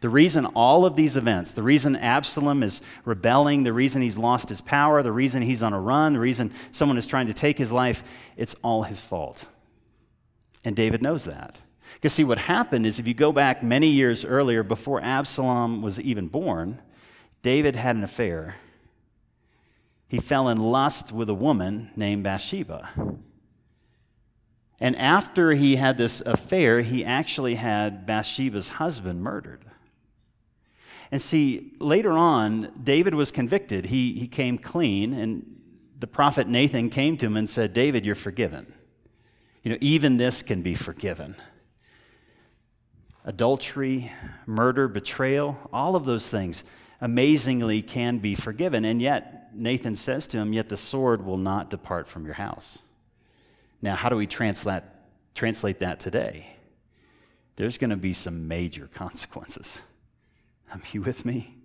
The 0.00 0.08
reason 0.08 0.46
all 0.46 0.86
of 0.86 0.96
these 0.96 1.16
events, 1.16 1.50
the 1.52 1.62
reason 1.62 1.96
Absalom 1.96 2.62
is 2.62 2.80
rebelling, 3.04 3.64
the 3.64 3.72
reason 3.72 4.02
he's 4.02 4.18
lost 4.18 4.48
his 4.48 4.60
power, 4.60 5.02
the 5.02 5.12
reason 5.12 5.42
he's 5.42 5.62
on 5.62 5.72
a 5.72 5.80
run, 5.80 6.14
the 6.14 6.20
reason 6.20 6.52
someone 6.70 6.98
is 6.98 7.06
trying 7.06 7.26
to 7.26 7.34
take 7.34 7.58
his 7.58 7.72
life, 7.72 8.04
it's 8.36 8.54
all 8.62 8.84
his 8.84 9.00
fault. 9.00 9.46
And 10.64 10.76
David 10.76 11.02
knows 11.02 11.24
that. 11.24 11.62
Because, 11.94 12.12
see, 12.12 12.24
what 12.24 12.38
happened 12.38 12.86
is 12.86 12.98
if 12.98 13.06
you 13.06 13.14
go 13.14 13.32
back 13.32 13.62
many 13.62 13.88
years 13.88 14.24
earlier, 14.24 14.62
before 14.62 15.00
Absalom 15.02 15.82
was 15.82 16.00
even 16.00 16.28
born, 16.28 16.80
David 17.42 17.76
had 17.76 17.96
an 17.96 18.04
affair. 18.04 18.56
He 20.08 20.18
fell 20.18 20.48
in 20.48 20.58
lust 20.58 21.12
with 21.12 21.28
a 21.28 21.34
woman 21.34 21.90
named 21.96 22.24
Bathsheba. 22.24 22.90
And 24.80 24.96
after 24.96 25.52
he 25.52 25.76
had 25.76 25.96
this 25.96 26.20
affair, 26.22 26.80
he 26.80 27.04
actually 27.04 27.54
had 27.54 28.06
Bathsheba's 28.06 28.68
husband 28.68 29.22
murdered. 29.22 29.64
And 31.10 31.22
see, 31.22 31.72
later 31.78 32.12
on, 32.12 32.72
David 32.82 33.14
was 33.14 33.30
convicted. 33.30 33.86
He, 33.86 34.14
he 34.14 34.26
came 34.26 34.58
clean, 34.58 35.12
and 35.12 35.60
the 35.98 36.06
prophet 36.06 36.48
Nathan 36.48 36.90
came 36.90 37.16
to 37.18 37.26
him 37.26 37.36
and 37.36 37.48
said, 37.48 37.72
David, 37.72 38.04
you're 38.04 38.14
forgiven. 38.14 38.72
You 39.62 39.72
know, 39.72 39.78
even 39.80 40.16
this 40.16 40.42
can 40.42 40.62
be 40.62 40.74
forgiven. 40.74 41.36
Adultery, 43.24 44.12
murder, 44.44 44.88
betrayal, 44.88 45.56
all 45.72 45.96
of 45.96 46.04
those 46.04 46.28
things 46.28 46.64
amazingly 47.00 47.80
can 47.80 48.18
be 48.18 48.34
forgiven. 48.34 48.84
And 48.84 49.00
yet, 49.00 49.54
Nathan 49.54 49.96
says 49.96 50.26
to 50.28 50.38
him, 50.38 50.52
Yet 50.52 50.68
the 50.68 50.76
sword 50.76 51.24
will 51.24 51.38
not 51.38 51.70
depart 51.70 52.08
from 52.08 52.24
your 52.24 52.34
house. 52.34 52.80
Now, 53.84 53.96
how 53.96 54.08
do 54.08 54.16
we 54.16 54.26
translate, 54.26 54.82
translate 55.34 55.80
that 55.80 56.00
today? 56.00 56.46
There's 57.56 57.76
going 57.76 57.90
to 57.90 57.96
be 57.96 58.14
some 58.14 58.48
major 58.48 58.88
consequences. 58.94 59.78
Are 60.72 60.80
you 60.92 61.02
with 61.02 61.26
me? 61.26 61.58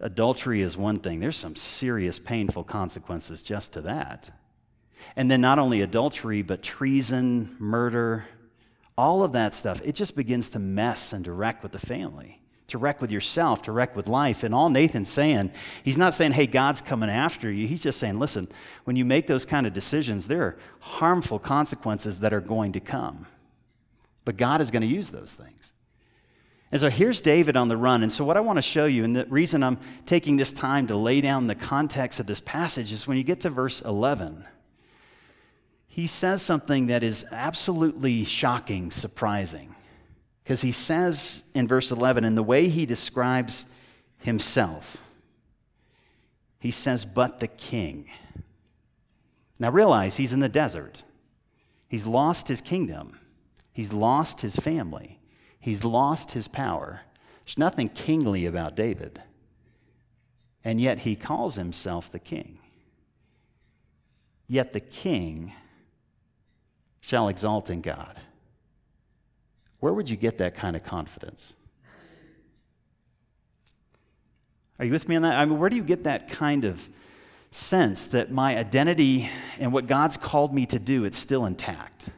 Adultery 0.00 0.62
is 0.62 0.78
one 0.78 0.98
thing. 0.98 1.20
There's 1.20 1.36
some 1.36 1.56
serious, 1.56 2.18
painful 2.18 2.64
consequences 2.64 3.42
just 3.42 3.74
to 3.74 3.82
that. 3.82 4.30
And 5.14 5.30
then 5.30 5.42
not 5.42 5.58
only 5.58 5.82
adultery, 5.82 6.40
but 6.40 6.62
treason, 6.62 7.54
murder, 7.58 8.24
all 8.96 9.22
of 9.22 9.32
that 9.32 9.54
stuff. 9.54 9.82
It 9.84 9.94
just 9.94 10.16
begins 10.16 10.48
to 10.50 10.58
mess 10.58 11.12
and 11.12 11.26
wreck 11.28 11.62
with 11.62 11.72
the 11.72 11.78
family 11.78 12.40
to 12.68 12.78
wreck 12.78 13.00
with 13.00 13.10
yourself, 13.10 13.62
to 13.62 13.72
wreck 13.72 13.96
with 13.96 14.08
life. 14.08 14.42
And 14.42 14.54
all 14.54 14.68
Nathan's 14.68 15.10
saying, 15.10 15.50
he's 15.82 15.98
not 15.98 16.14
saying, 16.14 16.32
hey, 16.32 16.46
God's 16.46 16.80
coming 16.80 17.10
after 17.10 17.50
you. 17.50 17.66
He's 17.66 17.82
just 17.82 17.98
saying, 17.98 18.18
listen, 18.18 18.46
when 18.84 18.94
you 18.94 19.04
make 19.04 19.26
those 19.26 19.44
kind 19.44 19.66
of 19.66 19.72
decisions, 19.72 20.28
there 20.28 20.42
are 20.42 20.56
harmful 20.80 21.38
consequences 21.38 22.20
that 22.20 22.32
are 22.32 22.40
going 22.40 22.72
to 22.72 22.80
come. 22.80 23.26
But 24.24 24.36
God 24.36 24.60
is 24.60 24.70
going 24.70 24.82
to 24.82 24.88
use 24.88 25.10
those 25.10 25.34
things. 25.34 25.72
And 26.70 26.78
so 26.78 26.90
here's 26.90 27.22
David 27.22 27.56
on 27.56 27.68
the 27.68 27.78
run. 27.78 28.02
And 28.02 28.12
so, 28.12 28.24
what 28.24 28.36
I 28.36 28.40
want 28.40 28.58
to 28.58 28.62
show 28.62 28.84
you, 28.84 29.02
and 29.02 29.16
the 29.16 29.24
reason 29.26 29.62
I'm 29.62 29.78
taking 30.04 30.36
this 30.36 30.52
time 30.52 30.86
to 30.88 30.96
lay 30.96 31.22
down 31.22 31.46
the 31.46 31.54
context 31.54 32.20
of 32.20 32.26
this 32.26 32.40
passage, 32.40 32.92
is 32.92 33.06
when 33.06 33.16
you 33.16 33.22
get 33.24 33.40
to 33.40 33.50
verse 33.50 33.80
11, 33.80 34.44
he 35.86 36.06
says 36.06 36.42
something 36.42 36.88
that 36.88 37.02
is 37.02 37.24
absolutely 37.32 38.26
shocking, 38.26 38.90
surprising. 38.90 39.74
Because 40.48 40.62
he 40.62 40.72
says 40.72 41.42
in 41.52 41.68
verse 41.68 41.90
11, 41.90 42.24
in 42.24 42.34
the 42.34 42.42
way 42.42 42.70
he 42.70 42.86
describes 42.86 43.66
himself, 44.16 45.04
he 46.58 46.70
says, 46.70 47.04
but 47.04 47.40
the 47.40 47.48
king. 47.48 48.06
Now 49.58 49.70
realize 49.70 50.16
he's 50.16 50.32
in 50.32 50.40
the 50.40 50.48
desert. 50.48 51.02
He's 51.86 52.06
lost 52.06 52.48
his 52.48 52.62
kingdom, 52.62 53.18
he's 53.74 53.92
lost 53.92 54.40
his 54.40 54.56
family, 54.56 55.18
he's 55.60 55.84
lost 55.84 56.32
his 56.32 56.48
power. 56.48 57.02
There's 57.44 57.58
nothing 57.58 57.90
kingly 57.90 58.46
about 58.46 58.74
David. 58.74 59.20
And 60.64 60.80
yet 60.80 61.00
he 61.00 61.14
calls 61.14 61.56
himself 61.56 62.10
the 62.10 62.18
king. 62.18 62.58
Yet 64.46 64.72
the 64.72 64.80
king 64.80 65.52
shall 67.02 67.28
exalt 67.28 67.68
in 67.68 67.82
God. 67.82 68.18
Where 69.80 69.92
would 69.92 70.10
you 70.10 70.16
get 70.16 70.38
that 70.38 70.54
kind 70.54 70.76
of 70.76 70.84
confidence? 70.84 71.54
Are 74.78 74.84
you 74.84 74.92
with 74.92 75.08
me 75.08 75.16
on 75.16 75.22
that? 75.22 75.36
I 75.36 75.44
mean, 75.44 75.58
where 75.58 75.70
do 75.70 75.76
you 75.76 75.82
get 75.82 76.04
that 76.04 76.28
kind 76.28 76.64
of 76.64 76.88
sense 77.50 78.06
that 78.08 78.30
my 78.30 78.56
identity 78.56 79.28
and 79.58 79.72
what 79.72 79.86
God's 79.86 80.16
called 80.16 80.54
me 80.54 80.66
to 80.66 80.78
do, 80.78 81.04
it's 81.04 81.18
still 81.18 81.44
intact? 81.44 82.10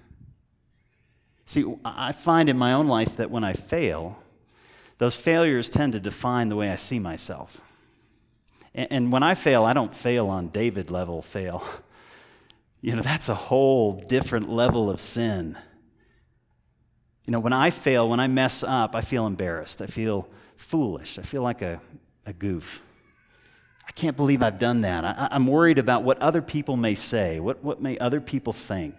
See, 1.47 1.65
I 1.85 2.13
find 2.13 2.49
in 2.49 2.59
my 2.59 2.73
own 2.73 2.87
life 2.87 3.17
that 3.17 3.31
when 3.31 3.45
I 3.45 3.55
fail, 3.55 4.23
those 4.99 5.17
failures 5.17 5.69
tend 5.69 5.95
to 5.95 6.01
define 6.01 6.49
the 6.49 6.57
way 6.57 6.71
I 6.71 6.77
see 6.77 6.99
myself. 6.99 7.61
And 8.75 9.11
when 9.11 9.23
I 9.23 9.35
fail, 9.35 9.65
I 9.65 9.73
don't 9.73 9.95
fail 9.95 10.29
on 10.29 10.49
David 10.49 10.91
level 10.91 11.23
fail. 11.23 11.63
You 12.83 12.97
know, 12.97 13.03
that's 13.03 13.29
a 13.29 13.35
whole 13.35 14.01
different 14.09 14.49
level 14.49 14.89
of 14.89 15.03
sin. 15.03 15.59
You 17.31 17.35
know, 17.35 17.41
when 17.41 17.53
I 17.53 17.71
fail, 17.71 18.09
when 18.09 18.19
I 18.19 18.27
mess 18.27 18.65
up, 18.65 18.97
I 18.97 19.03
feel 19.03 19.25
embarrassed. 19.25 19.81
I 19.81 19.87
feel 19.87 20.27
foolish. 20.57 21.17
I 21.17 21.23
feel 21.23 21.43
like 21.43 21.63
a, 21.63 21.81
a 22.27 22.33
goof. 22.33 22.83
I 23.87 23.93
can't 23.93 24.17
believe 24.17 24.43
I've 24.43 24.59
done 24.59 24.81
that. 24.81 25.05
I, 25.05 25.29
am 25.31 25.47
worried 25.47 25.79
about 25.79 26.03
what 26.03 26.21
other 26.21 26.43
people 26.43 26.77
may 26.77 26.97
say, 26.97 27.39
what, 27.39 27.63
what 27.63 27.81
may 27.81 27.97
other 27.99 28.21
people 28.21 28.53
think. 28.53 28.97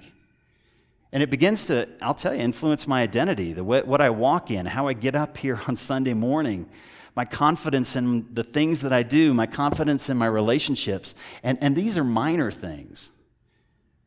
And 1.12 1.22
it 1.22 1.30
begins 1.30 1.66
to, 1.66 1.90
I'll 2.02 2.14
tell 2.14 2.34
you, 2.34 2.40
influence 2.40 2.88
my 2.88 3.02
identity, 3.02 3.52
the 3.52 3.66
way, 3.66 3.82
what 3.82 4.00
I 4.00 4.10
walk 4.12 4.50
in, 4.50 4.66
how 4.66 4.88
I 4.88 4.94
get 4.94 5.14
up 5.14 5.36
here 5.36 5.60
on 5.68 5.76
Sunday 5.76 6.14
morning, 6.14 6.70
my 7.18 7.26
confidence 7.26 7.98
in 7.98 8.34
the 8.34 8.46
things 8.46 8.80
that 8.80 8.94
I 8.94 9.04
do, 9.04 9.34
my 9.34 9.46
confidence 9.46 10.10
in 10.10 10.16
my 10.16 10.28
relationships. 10.28 11.16
And, 11.44 11.58
and 11.60 11.76
these 11.76 11.98
are 11.98 12.06
minor 12.06 12.50
things. 12.50 13.10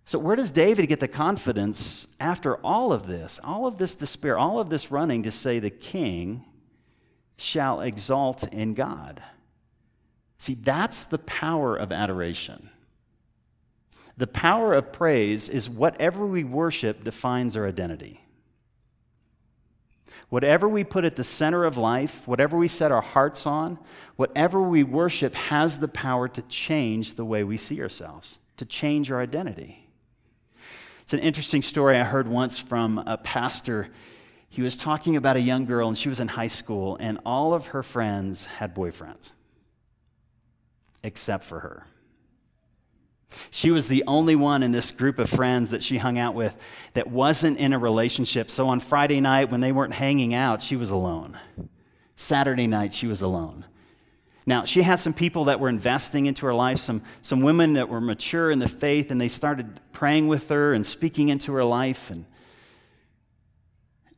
So, 0.06 0.18
where 0.18 0.36
does 0.36 0.50
David 0.50 0.86
get 0.86 1.00
the 1.00 1.08
confidence 1.08 2.06
after 2.20 2.56
all 2.56 2.92
of 2.92 3.06
this, 3.06 3.40
all 3.42 3.66
of 3.66 3.78
this 3.78 3.94
despair, 3.94 4.36
all 4.36 4.60
of 4.60 4.68
this 4.68 4.90
running 4.90 5.22
to 5.22 5.30
say, 5.30 5.58
the 5.58 5.70
king 5.70 6.44
shall 7.36 7.80
exalt 7.80 8.46
in 8.52 8.74
God? 8.74 9.22
See, 10.36 10.54
that's 10.54 11.04
the 11.04 11.18
power 11.18 11.74
of 11.74 11.90
adoration. 11.90 12.68
The 14.16 14.26
power 14.26 14.74
of 14.74 14.92
praise 14.92 15.48
is 15.48 15.70
whatever 15.70 16.26
we 16.26 16.44
worship 16.44 17.02
defines 17.02 17.56
our 17.56 17.66
identity. 17.66 18.20
Whatever 20.28 20.68
we 20.68 20.84
put 20.84 21.04
at 21.04 21.16
the 21.16 21.24
center 21.24 21.64
of 21.64 21.78
life, 21.78 22.28
whatever 22.28 22.56
we 22.56 22.68
set 22.68 22.92
our 22.92 23.02
hearts 23.02 23.46
on, 23.46 23.78
whatever 24.16 24.60
we 24.60 24.82
worship 24.82 25.34
has 25.34 25.78
the 25.78 25.88
power 25.88 26.28
to 26.28 26.42
change 26.42 27.14
the 27.14 27.24
way 27.24 27.42
we 27.42 27.56
see 27.56 27.80
ourselves, 27.80 28.38
to 28.56 28.64
change 28.64 29.10
our 29.10 29.20
identity. 29.20 29.83
It's 31.04 31.12
an 31.12 31.20
interesting 31.20 31.60
story 31.60 31.98
I 31.98 32.04
heard 32.04 32.26
once 32.26 32.58
from 32.58 32.96
a 32.96 33.18
pastor. 33.18 33.88
He 34.48 34.62
was 34.62 34.74
talking 34.74 35.16
about 35.16 35.36
a 35.36 35.40
young 35.40 35.66
girl, 35.66 35.86
and 35.86 35.98
she 35.98 36.08
was 36.08 36.18
in 36.18 36.28
high 36.28 36.46
school, 36.46 36.96
and 36.98 37.18
all 37.26 37.52
of 37.52 37.68
her 37.68 37.82
friends 37.82 38.46
had 38.46 38.74
boyfriends, 38.74 39.32
except 41.02 41.44
for 41.44 41.60
her. 41.60 41.84
She 43.50 43.70
was 43.70 43.88
the 43.88 44.02
only 44.06 44.34
one 44.34 44.62
in 44.62 44.72
this 44.72 44.92
group 44.92 45.18
of 45.18 45.28
friends 45.28 45.70
that 45.70 45.84
she 45.84 45.98
hung 45.98 46.18
out 46.18 46.34
with 46.34 46.56
that 46.94 47.08
wasn't 47.08 47.58
in 47.58 47.74
a 47.74 47.78
relationship. 47.78 48.50
So 48.50 48.68
on 48.68 48.80
Friday 48.80 49.20
night, 49.20 49.50
when 49.50 49.60
they 49.60 49.72
weren't 49.72 49.94
hanging 49.94 50.32
out, 50.32 50.62
she 50.62 50.76
was 50.76 50.90
alone. 50.90 51.36
Saturday 52.16 52.66
night, 52.66 52.94
she 52.94 53.06
was 53.06 53.20
alone. 53.20 53.66
Now, 54.46 54.64
she 54.64 54.82
had 54.82 55.00
some 55.00 55.14
people 55.14 55.44
that 55.44 55.58
were 55.58 55.70
investing 55.70 56.26
into 56.26 56.44
her 56.44 56.54
life, 56.54 56.78
some, 56.78 57.02
some 57.22 57.40
women 57.40 57.74
that 57.74 57.88
were 57.88 58.00
mature 58.00 58.50
in 58.50 58.58
the 58.58 58.68
faith, 58.68 59.10
and 59.10 59.18
they 59.20 59.28
started 59.28 59.80
praying 59.92 60.28
with 60.28 60.50
her 60.50 60.74
and 60.74 60.84
speaking 60.84 61.30
into 61.30 61.52
her 61.54 61.64
life. 61.64 62.10
And, 62.10 62.26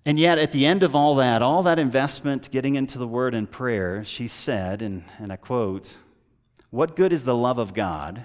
and 0.04 0.18
yet, 0.18 0.38
at 0.38 0.50
the 0.50 0.66
end 0.66 0.82
of 0.82 0.96
all 0.96 1.14
that, 1.16 1.42
all 1.42 1.62
that 1.62 1.78
investment 1.78 2.50
getting 2.50 2.74
into 2.74 2.98
the 2.98 3.06
word 3.06 3.34
and 3.34 3.48
prayer, 3.48 4.04
she 4.04 4.26
said, 4.26 4.82
and, 4.82 5.04
and 5.18 5.32
I 5.32 5.36
quote, 5.36 5.96
What 6.70 6.96
good 6.96 7.12
is 7.12 7.22
the 7.22 7.34
love 7.34 7.58
of 7.58 7.72
God 7.72 8.24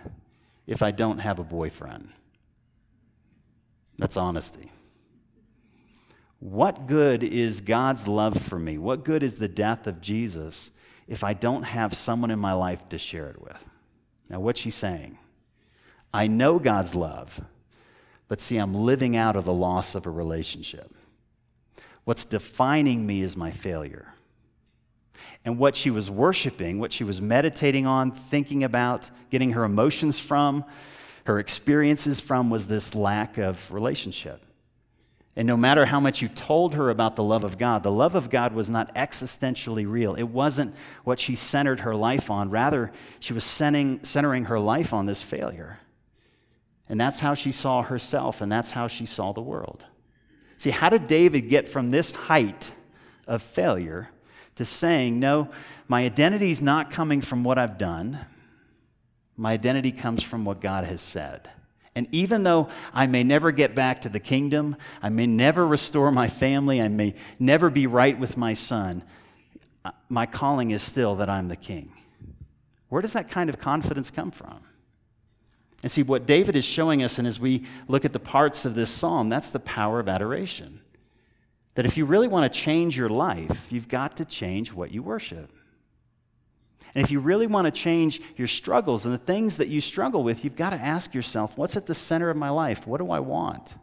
if 0.66 0.82
I 0.82 0.90
don't 0.90 1.20
have 1.20 1.38
a 1.38 1.44
boyfriend? 1.44 2.10
That's 4.00 4.18
honesty. 4.18 4.72
What 6.40 6.88
good 6.88 7.22
is 7.22 7.62
God's 7.62 8.08
love 8.08 8.42
for 8.42 8.58
me? 8.58 8.80
What 8.80 9.06
good 9.06 9.22
is 9.22 9.36
the 9.36 9.48
death 9.48 9.86
of 9.86 10.02
Jesus 10.02 10.72
if 11.08 11.24
I 11.24 11.34
don't 11.34 11.64
have 11.64 11.94
someone 11.94 12.32
in 12.32 12.40
my 12.40 12.54
life 12.54 12.88
to 12.90 12.98
share 12.98 13.28
it 13.28 13.42
with. 13.42 13.66
Now, 14.30 14.40
what's 14.40 14.62
she 14.62 14.70
saying? 14.70 15.18
I 16.14 16.28
know 16.28 16.60
God's 16.60 16.96
love, 16.96 17.42
but 18.28 18.42
see, 18.42 18.58
I'm 18.58 18.74
living 18.74 19.16
out 19.16 19.36
of 19.36 19.46
the 19.46 19.54
loss 19.54 19.96
of 19.96 20.06
a 20.06 20.10
relationship. 20.10 20.94
What's 22.04 22.26
defining 22.26 23.06
me 23.06 23.22
is 23.22 23.38
my 23.38 23.52
failure. 23.52 24.14
And 25.44 25.58
what 25.58 25.76
she 25.76 25.90
was 25.90 26.10
worshiping, 26.10 26.80
what 26.80 26.94
she 26.94 27.04
was 27.04 27.22
meditating 27.22 27.86
on, 27.86 28.12
thinking 28.12 28.64
about, 28.64 29.10
getting 29.30 29.52
her 29.52 29.64
emotions 29.64 30.20
from, 30.20 30.64
her 31.26 31.40
experiences 31.40 32.20
from, 32.20 32.50
was 32.50 32.68
this 32.68 32.96
lack 32.96 33.38
of 33.38 33.72
relationship. 33.72 34.46
And 35.36 35.48
no 35.48 35.56
matter 35.56 35.86
how 35.86 36.00
much 36.00 36.22
you 36.22 36.28
told 36.28 36.76
her 36.76 36.90
about 36.90 37.16
the 37.16 37.24
love 37.24 37.46
of 37.46 37.58
God, 37.58 37.84
the 37.84 37.92
love 37.92 38.16
of 38.16 38.30
God 38.30 38.54
was 38.54 38.70
not 38.70 38.94
existentially 38.96 39.90
real. 39.90 40.14
It 40.16 40.24
wasn't 40.24 40.76
what 41.06 41.22
she 41.22 41.36
centered 41.36 41.82
her 41.82 41.96
life 41.96 42.30
on. 42.30 42.50
Rather, 42.50 42.92
she 43.22 43.32
was 43.32 43.46
centering, 43.46 44.04
centering 44.04 44.46
her 44.46 44.60
life 44.60 44.94
on 44.94 45.06
this 45.06 45.24
failure. 45.24 45.80
And 46.90 47.00
that's 47.00 47.20
how 47.20 47.34
she 47.34 47.54
saw 47.54 47.84
herself, 47.84 48.42
and 48.42 48.52
that's 48.52 48.72
how 48.72 48.90
she 48.90 49.06
saw 49.06 49.32
the 49.32 49.42
world. 49.42 49.86
See, 50.58 50.72
how 50.72 50.90
did 50.90 51.08
David 51.08 51.48
get 51.48 51.68
from 51.68 51.92
this 51.92 52.12
height 52.12 52.74
of 53.26 53.42
failure 53.42 54.10
to 54.56 54.66
saying, 54.66 55.18
no, 55.18 55.50
my 55.88 56.04
identity 56.04 56.52
is 56.52 56.62
not 56.62 56.92
coming 56.92 57.22
from 57.22 57.46
what 57.46 57.58
I've 57.58 57.78
done, 57.78 58.20
my 59.38 59.54
identity 59.54 59.94
comes 59.94 60.22
from 60.22 60.44
what 60.44 60.60
God 60.60 60.84
has 60.84 61.00
said? 61.00 61.50
And 61.96 62.08
even 62.12 62.44
though 62.44 62.70
I 62.94 63.06
may 63.06 63.24
never 63.24 63.52
get 63.52 63.76
back 63.76 64.02
to 64.02 64.10
the 64.10 64.20
kingdom, 64.20 64.78
I 65.02 65.10
may 65.10 65.28
never 65.28 65.68
restore 65.68 66.12
my 66.12 66.28
family, 66.28 66.82
I 66.82 66.88
may 66.88 67.16
never 67.40 67.70
be 67.70 67.86
right 67.86 68.18
with 68.18 68.38
my 68.38 68.54
son, 68.54 69.04
uh, 69.84 69.92
my 70.10 70.26
calling 70.26 70.72
is 70.72 70.82
still 70.82 71.16
that 71.16 71.30
I'm 71.30 71.48
the 71.48 71.56
king. 71.56 71.92
Where 72.90 73.02
does 73.02 73.14
that 73.14 73.30
kind 73.30 73.50
of 73.50 73.60
confidence 73.60 74.12
come 74.12 74.32
from? 74.32 74.62
And 75.84 75.92
see, 75.92 76.04
what 76.04 76.26
David 76.26 76.56
is 76.56 76.66
showing 76.66 77.04
us, 77.04 77.18
and 77.18 77.28
as 77.28 77.40
we 77.40 77.66
look 77.88 78.06
at 78.06 78.14
the 78.14 78.20
parts 78.20 78.66
of 78.66 78.76
this 78.76 78.92
psalm, 78.92 79.30
that's 79.30 79.50
the 79.50 79.60
power 79.60 80.00
of 80.00 80.08
adoration. 80.08 80.82
That 81.76 81.86
if 81.86 81.98
you 81.98 82.06
really 82.06 82.28
want 82.28 82.52
to 82.52 82.60
change 82.60 82.98
your 82.98 83.10
life, 83.10 83.72
you've 83.72 83.88
got 83.88 84.18
to 84.18 84.26
change 84.26 84.72
what 84.74 84.92
you 84.92 85.02
worship. 85.02 85.52
And 86.94 87.04
if 87.04 87.12
you 87.12 87.20
really 87.20 87.48
want 87.48 87.66
to 87.66 87.72
change 87.72 88.22
your 88.36 88.48
struggles 88.48 89.06
and 89.06 89.14
the 89.14 89.20
things 89.20 89.58
that 89.58 89.70
you 89.70 89.80
struggle 89.80 90.24
with, 90.24 90.44
you've 90.44 90.58
got 90.58 90.72
to 90.72 90.76
ask 90.76 91.14
yourself, 91.14 91.58
what's 91.58 91.78
at 91.78 91.86
the 91.86 91.96
center 91.96 92.30
of 92.30 92.38
my 92.38 92.50
life? 92.50 92.86
What 92.86 93.00
do 93.00 93.12
I 93.12 93.20
want? 93.20 93.76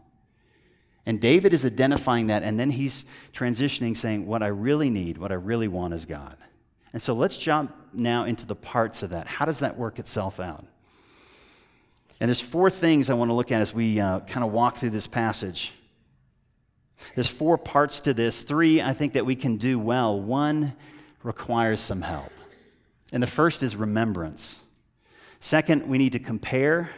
And 1.07 1.19
David 1.19 1.55
is 1.55 1.65
identifying 1.65 2.27
that, 2.27 2.43
and 2.43 2.61
then 2.61 2.71
he's 2.71 3.07
transitioning, 3.33 3.97
saying, 3.97 4.27
What 4.27 4.43
I 4.43 4.49
really 4.49 4.91
need, 4.91 5.17
what 5.17 5.33
I 5.33 5.37
really 5.37 5.67
want 5.67 5.95
is 5.95 6.05
God. 6.05 6.37
And 6.93 7.01
so 7.01 7.15
let's 7.15 7.39
jump 7.39 7.75
now 7.95 8.25
into 8.25 8.45
the 8.45 8.55
parts 8.55 9.03
of 9.03 9.09
that. 9.11 9.27
How 9.27 9.47
does 9.47 9.61
that 9.61 9.79
work 9.79 9.99
itself 9.99 10.39
out? 10.39 10.67
And 12.21 12.29
there's 12.29 12.43
four 12.43 12.69
things 12.69 13.09
I 13.09 13.15
want 13.15 13.31
to 13.31 13.33
look 13.33 13.51
at 13.51 13.63
as 13.63 13.73
we 13.73 13.99
uh, 13.99 14.21
kind 14.21 14.45
of 14.45 14.53
walk 14.53 14.77
through 14.77 14.91
this 14.91 15.07
passage. 15.07 15.73
There's 17.15 17.31
four 17.31 17.57
parts 17.57 18.01
to 18.01 18.13
this. 18.13 18.43
Three, 18.43 18.83
I 18.83 18.93
think, 18.93 19.15
that 19.15 19.25
we 19.25 19.35
can 19.35 19.57
do 19.57 19.79
well. 19.79 20.21
One 20.21 20.75
requires 21.23 21.81
some 21.81 22.03
help. 22.03 22.33
And 23.13 23.23
the 23.23 23.27
first 23.27 23.63
is 23.63 23.75
remembrance. 23.75 24.63
Second, 25.41 25.89
we 25.89 25.99
need 25.99 26.13
to 26.13 26.19
compare. 26.19 26.91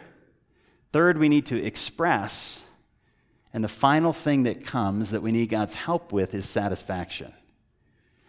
Third, 0.93 1.19
we 1.19 1.29
need 1.29 1.47
to 1.47 1.63
express. 1.63 2.65
And 3.53 3.63
the 3.63 3.69
final 3.69 4.13
thing 4.13 4.45
that 4.45 4.65
comes 4.65 5.11
that 5.11 5.23
we 5.23 5.33
need 5.33 5.49
God's 5.49 5.75
help 5.75 6.13
with 6.13 6.35
is 6.35 6.49
satisfaction. 6.49 7.33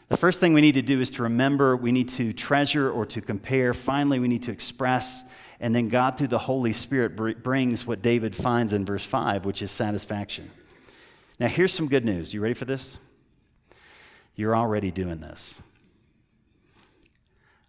The 0.09 0.17
first 0.17 0.39
thing 0.39 0.53
we 0.53 0.61
need 0.61 0.73
to 0.73 0.81
do 0.81 0.99
is 0.99 1.09
to 1.11 1.23
remember, 1.23 1.77
we 1.77 1.91
need 1.91 2.09
to 2.09 2.33
treasure 2.33 2.91
or 2.91 3.05
to 3.05 3.21
compare. 3.21 3.73
Finally, 3.73 4.19
we 4.19 4.27
need 4.27 4.43
to 4.43 4.51
express. 4.51 5.23
And 5.61 5.73
then 5.73 5.87
God, 5.87 6.17
through 6.17 6.27
the 6.27 6.39
Holy 6.39 6.73
Spirit, 6.73 7.15
brings 7.41 7.87
what 7.87 8.01
David 8.01 8.35
finds 8.35 8.73
in 8.73 8.83
verse 8.83 9.05
5, 9.05 9.45
which 9.45 9.61
is 9.61 9.71
satisfaction. 9.71 10.51
Now, 11.39 11.47
here's 11.47 11.71
some 11.71 11.87
good 11.87 12.03
news. 12.03 12.33
You 12.33 12.41
ready 12.41 12.55
for 12.55 12.65
this? 12.65 12.97
You're 14.35 14.55
already 14.55 14.91
doing 14.91 15.21
this. 15.21 15.61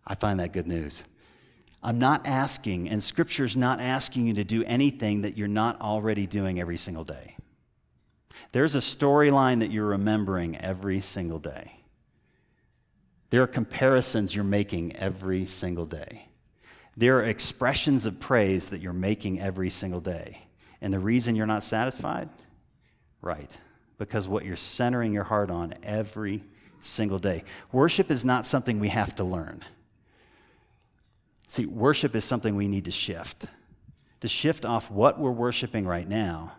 I 0.07 0.15
find 0.15 0.41
that 0.41 0.53
good 0.53 0.67
news. 0.67 1.05
I'm 1.83 1.99
not 1.99 2.27
asking, 2.27 2.89
and 2.89 3.03
Scripture's 3.03 3.57
not 3.57 3.81
asking 3.81 4.29
you 4.29 4.35
to 4.35 4.45
do 4.45 4.63
anything 4.65 5.23
that 5.23 5.37
you're 5.37 5.49
not 5.49 5.81
already 5.81 6.27
doing 6.27 6.61
every 6.61 6.77
single 6.77 7.05
day. 7.05 7.37
There's 8.53 8.75
a 8.75 8.79
storyline 8.79 9.61
that 9.61 9.71
you're 9.71 9.87
remembering 9.87 10.57
every 10.57 11.01
single 11.01 11.39
day. 11.39 11.81
There 13.31 13.43
are 13.43 13.49
comparisons 13.49 14.35
you're 14.35 14.45
making 14.45 14.95
every 14.97 15.47
single 15.47 15.87
day. 15.87 16.29
There 16.97 17.19
are 17.19 17.25
expressions 17.25 18.05
of 18.05 18.21
praise 18.21 18.69
that 18.69 18.81
you're 18.81 18.93
making 18.93 19.41
every 19.41 19.71
single 19.71 20.01
day. 20.01 20.43
And 20.81 20.93
the 20.93 20.99
reason 20.99 21.35
you're 21.35 21.47
not 21.47 21.65
satisfied? 21.65 22.29
Right. 23.23 23.51
Because 23.99 24.29
what 24.29 24.45
you're 24.45 24.57
centering 24.57 25.13
your 25.13 25.25
heart 25.25 25.51
on 25.51 25.75
every 25.83 26.45
single 26.81 27.19
day. 27.19 27.45
Worship 27.71 28.11
is 28.11 28.25
not 28.25 28.47
something 28.47 28.79
we 28.79 28.91
have 28.91 29.15
to 29.17 29.25
learn. 29.25 29.65
See, 31.53 31.67
worship 31.67 32.17
is 32.17 32.25
something 32.25 32.57
we 32.57 32.67
need 32.67 32.87
to 32.87 32.91
shift. 32.91 33.45
To 34.23 34.27
shift 34.27 34.65
off 34.65 34.91
what 34.91 35.21
we're 35.21 35.31
worshiping 35.31 35.85
right 35.85 36.09
now 36.09 36.55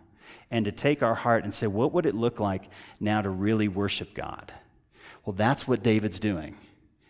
and 0.52 0.64
to 0.66 0.70
take 0.70 1.02
our 1.02 1.16
heart 1.16 1.42
and 1.42 1.52
say, 1.52 1.66
what 1.66 1.92
would 1.92 2.06
it 2.06 2.14
look 2.14 2.38
like 2.38 2.68
now 3.00 3.20
to 3.20 3.28
really 3.28 3.66
worship 3.66 4.14
God? 4.14 4.52
Well, 5.24 5.34
that's 5.34 5.66
what 5.66 5.82
David's 5.82 6.20
doing. 6.20 6.56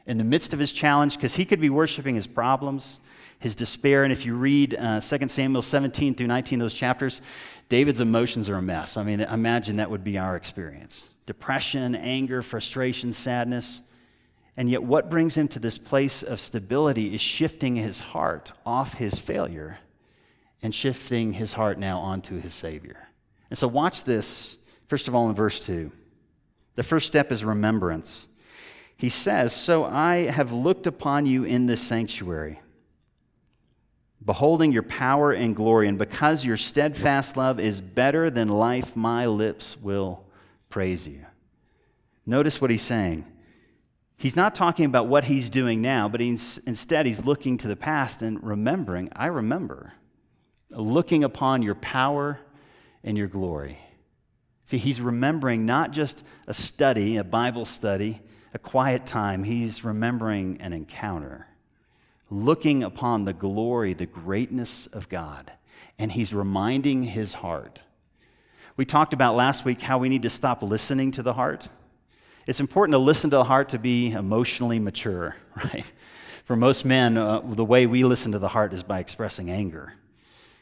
In 0.06 0.16
the 0.16 0.24
midst 0.24 0.54
of 0.54 0.58
his 0.58 0.72
challenge, 0.72 1.16
because 1.16 1.34
he 1.34 1.44
could 1.44 1.60
be 1.60 1.68
worshiping 1.68 2.14
his 2.14 2.26
problems, 2.26 3.00
his 3.38 3.54
despair. 3.54 4.02
And 4.02 4.14
if 4.14 4.24
you 4.24 4.34
read 4.34 4.74
uh, 4.78 5.02
2 5.02 5.28
Samuel 5.28 5.60
17 5.60 6.14
through 6.14 6.28
19, 6.28 6.60
those 6.60 6.74
chapters, 6.74 7.20
David's 7.68 8.00
emotions 8.00 8.48
are 8.48 8.56
a 8.56 8.62
mess. 8.62 8.96
I 8.96 9.02
mean, 9.02 9.20
imagine 9.20 9.76
that 9.76 9.90
would 9.90 10.04
be 10.04 10.16
our 10.16 10.36
experience 10.36 11.10
depression, 11.26 11.94
anger, 11.94 12.40
frustration, 12.40 13.12
sadness. 13.12 13.82
And 14.56 14.70
yet, 14.70 14.84
what 14.84 15.10
brings 15.10 15.36
him 15.36 15.48
to 15.48 15.58
this 15.58 15.78
place 15.78 16.22
of 16.22 16.38
stability 16.38 17.14
is 17.14 17.20
shifting 17.20 17.76
his 17.76 18.00
heart 18.00 18.52
off 18.64 18.94
his 18.94 19.18
failure 19.18 19.78
and 20.62 20.74
shifting 20.74 21.32
his 21.32 21.54
heart 21.54 21.78
now 21.78 21.98
onto 21.98 22.40
his 22.40 22.54
Savior. 22.54 23.08
And 23.50 23.58
so, 23.58 23.66
watch 23.66 24.04
this, 24.04 24.58
first 24.86 25.08
of 25.08 25.14
all, 25.14 25.28
in 25.28 25.34
verse 25.34 25.58
2. 25.60 25.90
The 26.76 26.82
first 26.82 27.06
step 27.06 27.32
is 27.32 27.44
remembrance. 27.44 28.28
He 28.96 29.08
says, 29.08 29.54
So 29.54 29.84
I 29.84 30.30
have 30.30 30.52
looked 30.52 30.86
upon 30.86 31.26
you 31.26 31.44
in 31.44 31.66
this 31.66 31.82
sanctuary, 31.82 32.60
beholding 34.24 34.70
your 34.70 34.84
power 34.84 35.32
and 35.32 35.54
glory, 35.56 35.88
and 35.88 35.98
because 35.98 36.44
your 36.44 36.56
steadfast 36.56 37.36
love 37.36 37.58
is 37.58 37.80
better 37.80 38.30
than 38.30 38.48
life, 38.48 38.94
my 38.94 39.26
lips 39.26 39.76
will 39.76 40.24
praise 40.70 41.08
you. 41.08 41.26
Notice 42.24 42.60
what 42.60 42.70
he's 42.70 42.82
saying. 42.82 43.24
He's 44.16 44.36
not 44.36 44.54
talking 44.54 44.86
about 44.86 45.06
what 45.06 45.24
he's 45.24 45.50
doing 45.50 45.82
now, 45.82 46.08
but 46.08 46.20
he's, 46.20 46.58
instead 46.58 47.06
he's 47.06 47.24
looking 47.24 47.56
to 47.58 47.68
the 47.68 47.76
past 47.76 48.22
and 48.22 48.42
remembering, 48.42 49.10
I 49.14 49.26
remember, 49.26 49.94
looking 50.70 51.24
upon 51.24 51.62
your 51.62 51.74
power 51.74 52.40
and 53.02 53.18
your 53.18 53.26
glory. 53.26 53.78
See, 54.64 54.78
he's 54.78 55.00
remembering 55.00 55.66
not 55.66 55.90
just 55.90 56.24
a 56.46 56.54
study, 56.54 57.16
a 57.16 57.24
Bible 57.24 57.64
study, 57.64 58.22
a 58.54 58.58
quiet 58.58 59.04
time, 59.04 59.44
he's 59.44 59.84
remembering 59.84 60.58
an 60.60 60.72
encounter, 60.72 61.48
looking 62.30 62.82
upon 62.82 63.24
the 63.24 63.32
glory, 63.32 63.92
the 63.94 64.06
greatness 64.06 64.86
of 64.86 65.08
God, 65.08 65.52
and 65.98 66.12
he's 66.12 66.32
reminding 66.32 67.02
his 67.02 67.34
heart. 67.34 67.80
We 68.76 68.84
talked 68.84 69.12
about 69.12 69.36
last 69.36 69.64
week 69.64 69.82
how 69.82 69.98
we 69.98 70.08
need 70.08 70.22
to 70.22 70.30
stop 70.30 70.62
listening 70.62 71.10
to 71.12 71.22
the 71.22 71.34
heart. 71.34 71.68
It's 72.46 72.60
important 72.60 72.94
to 72.94 72.98
listen 72.98 73.30
to 73.30 73.36
the 73.36 73.44
heart 73.44 73.70
to 73.70 73.78
be 73.78 74.12
emotionally 74.12 74.78
mature, 74.78 75.36
right? 75.56 75.90
For 76.44 76.56
most 76.56 76.84
men, 76.84 77.16
uh, 77.16 77.40
the 77.40 77.64
way 77.64 77.86
we 77.86 78.04
listen 78.04 78.32
to 78.32 78.38
the 78.38 78.48
heart 78.48 78.72
is 78.74 78.82
by 78.82 78.98
expressing 78.98 79.50
anger 79.50 79.94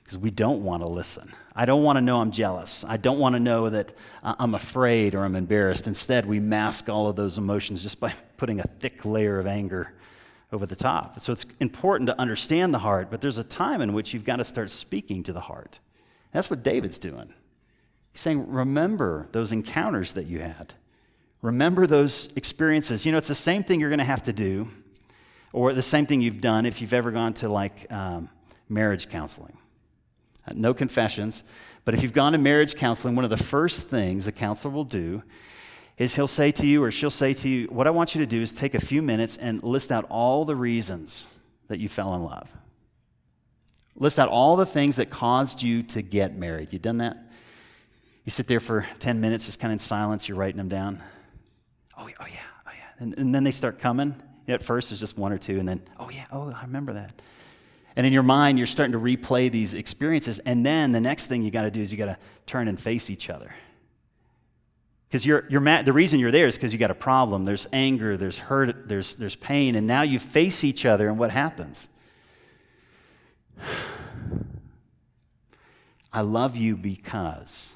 because 0.02 0.16
we 0.16 0.30
don't 0.30 0.62
want 0.62 0.82
to 0.82 0.88
listen. 0.88 1.32
I 1.54 1.64
don't 1.64 1.82
want 1.82 1.96
to 1.96 2.00
know 2.00 2.20
I'm 2.20 2.30
jealous. 2.30 2.84
I 2.86 2.96
don't 2.96 3.18
want 3.18 3.34
to 3.34 3.40
know 3.40 3.70
that 3.70 3.92
I'm 4.22 4.54
afraid 4.54 5.14
or 5.14 5.24
I'm 5.24 5.34
embarrassed. 5.34 5.88
Instead, 5.88 6.26
we 6.26 6.38
mask 6.38 6.88
all 6.88 7.08
of 7.08 7.16
those 7.16 7.38
emotions 7.38 7.82
just 7.82 7.98
by 7.98 8.12
putting 8.36 8.60
a 8.60 8.64
thick 8.64 9.04
layer 9.04 9.38
of 9.38 9.46
anger 9.46 9.92
over 10.52 10.66
the 10.66 10.76
top. 10.76 11.18
So 11.20 11.32
it's 11.32 11.46
important 11.60 12.08
to 12.08 12.20
understand 12.20 12.74
the 12.74 12.78
heart, 12.78 13.10
but 13.10 13.20
there's 13.20 13.38
a 13.38 13.44
time 13.44 13.80
in 13.80 13.92
which 13.92 14.12
you've 14.12 14.24
got 14.24 14.36
to 14.36 14.44
start 14.44 14.70
speaking 14.70 15.22
to 15.24 15.32
the 15.32 15.40
heart. 15.40 15.80
That's 16.32 16.50
what 16.50 16.62
David's 16.62 16.98
doing. 16.98 17.32
He's 18.12 18.20
saying, 18.20 18.50
Remember 18.50 19.28
those 19.32 19.50
encounters 19.50 20.12
that 20.12 20.26
you 20.26 20.40
had. 20.40 20.74
Remember 21.42 21.88
those 21.88 22.28
experiences. 22.36 23.04
You 23.04 23.12
know, 23.12 23.18
it's 23.18 23.28
the 23.28 23.34
same 23.34 23.64
thing 23.64 23.80
you're 23.80 23.90
going 23.90 23.98
to 23.98 24.04
have 24.04 24.22
to 24.24 24.32
do, 24.32 24.68
or 25.52 25.72
the 25.74 25.82
same 25.82 26.06
thing 26.06 26.20
you've 26.20 26.40
done 26.40 26.64
if 26.64 26.80
you've 26.80 26.94
ever 26.94 27.10
gone 27.10 27.34
to 27.34 27.48
like 27.48 27.90
um, 27.92 28.28
marriage 28.68 29.08
counseling. 29.08 29.58
Uh, 30.46 30.52
no 30.54 30.72
confessions, 30.72 31.42
but 31.84 31.94
if 31.94 32.02
you've 32.02 32.12
gone 32.12 32.32
to 32.32 32.38
marriage 32.38 32.76
counseling, 32.76 33.16
one 33.16 33.24
of 33.24 33.30
the 33.30 33.36
first 33.36 33.88
things 33.88 34.24
the 34.24 34.32
counselor 34.32 34.72
will 34.72 34.84
do 34.84 35.22
is 35.98 36.14
he'll 36.14 36.26
say 36.26 36.50
to 36.52 36.66
you 36.66 36.82
or 36.82 36.90
she'll 36.90 37.10
say 37.10 37.34
to 37.34 37.48
you, 37.48 37.66
What 37.66 37.86
I 37.86 37.90
want 37.90 38.14
you 38.14 38.20
to 38.20 38.26
do 38.26 38.40
is 38.40 38.52
take 38.52 38.74
a 38.74 38.80
few 38.80 39.02
minutes 39.02 39.36
and 39.36 39.62
list 39.62 39.90
out 39.90 40.06
all 40.08 40.44
the 40.44 40.56
reasons 40.56 41.26
that 41.68 41.78
you 41.78 41.88
fell 41.88 42.14
in 42.14 42.22
love. 42.22 42.50
List 43.96 44.18
out 44.18 44.28
all 44.28 44.56
the 44.56 44.66
things 44.66 44.96
that 44.96 45.10
caused 45.10 45.62
you 45.62 45.82
to 45.82 46.02
get 46.02 46.36
married. 46.36 46.72
You 46.72 46.78
done 46.78 46.98
that? 46.98 47.16
You 48.24 48.30
sit 48.30 48.46
there 48.46 48.60
for 48.60 48.86
10 49.00 49.20
minutes, 49.20 49.46
just 49.46 49.58
kind 49.58 49.70
of 49.70 49.74
in 49.74 49.78
silence, 49.80 50.28
you're 50.28 50.38
writing 50.38 50.56
them 50.56 50.68
down. 50.68 51.02
Oh, 52.02 52.08
oh 52.20 52.26
yeah, 52.26 52.40
oh 52.66 52.70
yeah. 52.76 52.88
And, 52.98 53.16
and 53.16 53.34
then 53.34 53.44
they 53.44 53.52
start 53.52 53.78
coming. 53.78 54.20
At 54.48 54.62
first, 54.62 54.90
there's 54.90 54.98
just 55.00 55.16
one 55.16 55.32
or 55.32 55.38
two, 55.38 55.60
and 55.60 55.68
then, 55.68 55.82
oh, 56.00 56.10
yeah, 56.10 56.24
oh, 56.32 56.50
I 56.52 56.62
remember 56.62 56.94
that. 56.94 57.22
And 57.94 58.04
in 58.06 58.12
your 58.12 58.24
mind, 58.24 58.58
you're 58.58 58.66
starting 58.66 58.92
to 58.92 58.98
replay 58.98 59.50
these 59.50 59.72
experiences. 59.74 60.40
And 60.40 60.66
then 60.66 60.90
the 60.92 61.00
next 61.00 61.26
thing 61.26 61.42
you 61.42 61.50
got 61.50 61.62
to 61.62 61.70
do 61.70 61.80
is 61.80 61.92
you 61.92 61.98
got 61.98 62.06
to 62.06 62.18
turn 62.46 62.66
and 62.66 62.80
face 62.80 63.08
each 63.08 63.30
other. 63.30 63.54
Because 65.06 65.24
you're, 65.24 65.44
you're 65.48 65.60
mad, 65.60 65.84
the 65.84 65.92
reason 65.92 66.18
you're 66.18 66.32
there 66.32 66.46
is 66.46 66.56
because 66.56 66.72
you 66.72 66.78
got 66.78 66.90
a 66.90 66.94
problem. 66.94 67.44
There's 67.44 67.68
anger, 67.72 68.16
there's 68.16 68.38
hurt, 68.38 68.88
there's, 68.88 69.14
there's 69.14 69.36
pain, 69.36 69.76
and 69.76 69.86
now 69.86 70.02
you 70.02 70.18
face 70.18 70.64
each 70.64 70.84
other, 70.84 71.08
and 71.08 71.18
what 71.18 71.30
happens? 71.30 71.88
I 76.12 76.22
love 76.22 76.56
you 76.56 76.76
because. 76.76 77.74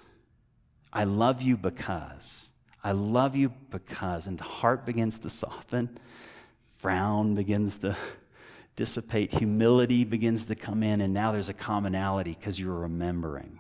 I 0.93 1.05
love 1.05 1.43
you 1.43 1.57
because. 1.57 2.49
I 2.87 2.93
love 2.93 3.35
you 3.35 3.49
because. 3.71 4.29
And 4.29 4.39
the 4.39 4.45
heart 4.45 4.87
begins 4.87 5.19
to 5.19 5.29
soften, 5.29 5.99
frown 6.79 7.35
begins 7.35 7.79
to 7.79 7.97
dissipate, 8.77 9.35
humility 9.35 10.05
begins 10.05 10.47
to 10.47 10.55
come 10.55 10.85
in, 10.85 11.01
and 11.01 11.13
now 11.13 11.33
there's 11.33 11.49
a 11.49 11.53
commonality 11.53 12.37
because 12.39 12.61
you're 12.61 12.73
remembering. 12.73 13.59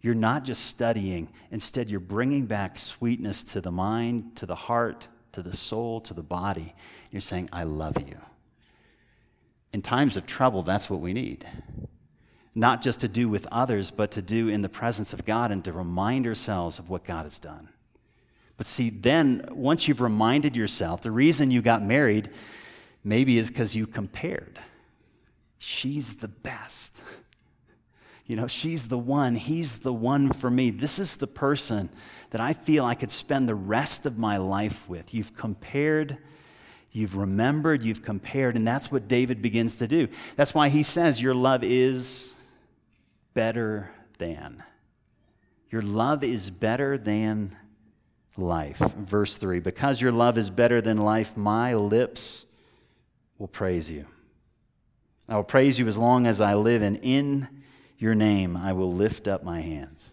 You're 0.00 0.14
not 0.14 0.44
just 0.44 0.64
studying, 0.64 1.28
instead, 1.50 1.90
you're 1.90 2.00
bringing 2.00 2.46
back 2.46 2.78
sweetness 2.78 3.42
to 3.52 3.60
the 3.60 3.70
mind, 3.70 4.34
to 4.36 4.46
the 4.46 4.54
heart, 4.54 5.08
to 5.32 5.42
the 5.42 5.54
soul, 5.54 6.00
to 6.00 6.14
the 6.14 6.22
body. 6.22 6.74
You're 7.10 7.20
saying, 7.20 7.50
I 7.52 7.64
love 7.64 8.00
you. 8.00 8.16
In 9.74 9.82
times 9.82 10.16
of 10.16 10.24
trouble, 10.24 10.62
that's 10.62 10.88
what 10.88 11.00
we 11.00 11.12
need. 11.12 11.46
Not 12.54 12.80
just 12.80 13.00
to 13.00 13.08
do 13.08 13.28
with 13.28 13.46
others, 13.52 13.90
but 13.90 14.10
to 14.12 14.22
do 14.22 14.48
in 14.48 14.62
the 14.62 14.70
presence 14.70 15.12
of 15.12 15.26
God 15.26 15.50
and 15.50 15.62
to 15.66 15.72
remind 15.74 16.26
ourselves 16.26 16.78
of 16.78 16.88
what 16.88 17.04
God 17.04 17.24
has 17.24 17.38
done. 17.38 17.68
But 18.62 18.68
see, 18.68 18.90
then, 18.90 19.44
once 19.50 19.88
you've 19.88 20.00
reminded 20.00 20.56
yourself, 20.56 21.00
the 21.00 21.10
reason 21.10 21.50
you 21.50 21.62
got 21.62 21.82
married 21.82 22.30
maybe 23.02 23.36
is 23.36 23.48
because 23.48 23.74
you 23.74 23.88
compared. 23.88 24.60
She's 25.58 26.18
the 26.18 26.28
best. 26.28 26.96
You 28.24 28.36
know, 28.36 28.46
she's 28.46 28.86
the 28.86 28.96
one, 28.96 29.34
he's 29.34 29.78
the 29.78 29.92
one 29.92 30.32
for 30.32 30.48
me. 30.48 30.70
This 30.70 31.00
is 31.00 31.16
the 31.16 31.26
person 31.26 31.90
that 32.30 32.40
I 32.40 32.52
feel 32.52 32.84
I 32.84 32.94
could 32.94 33.10
spend 33.10 33.48
the 33.48 33.56
rest 33.56 34.06
of 34.06 34.16
my 34.16 34.36
life 34.36 34.88
with. 34.88 35.12
You've 35.12 35.36
compared, 35.36 36.18
you've 36.92 37.16
remembered, 37.16 37.82
you've 37.82 38.02
compared, 38.02 38.54
and 38.54 38.64
that's 38.64 38.92
what 38.92 39.08
David 39.08 39.42
begins 39.42 39.74
to 39.74 39.88
do. 39.88 40.06
That's 40.36 40.54
why 40.54 40.68
he 40.68 40.84
says, 40.84 41.20
Your 41.20 41.34
love 41.34 41.64
is 41.64 42.34
better 43.34 43.90
than. 44.18 44.62
Your 45.68 45.82
love 45.82 46.22
is 46.22 46.48
better 46.48 46.96
than 46.96 47.56
life. 48.36 48.78
Verse 48.78 49.36
3 49.36 49.60
Because 49.60 50.00
your 50.00 50.12
love 50.12 50.38
is 50.38 50.50
better 50.50 50.80
than 50.80 50.98
life, 50.98 51.36
my 51.36 51.74
lips 51.74 52.46
will 53.38 53.48
praise 53.48 53.90
you. 53.90 54.06
I 55.28 55.36
will 55.36 55.44
praise 55.44 55.78
you 55.78 55.86
as 55.86 55.98
long 55.98 56.26
as 56.26 56.40
I 56.40 56.54
live, 56.54 56.82
and 56.82 56.98
in 57.02 57.48
your 57.98 58.14
name 58.14 58.56
I 58.56 58.72
will 58.72 58.92
lift 58.92 59.28
up 59.28 59.42
my 59.44 59.60
hands. 59.60 60.12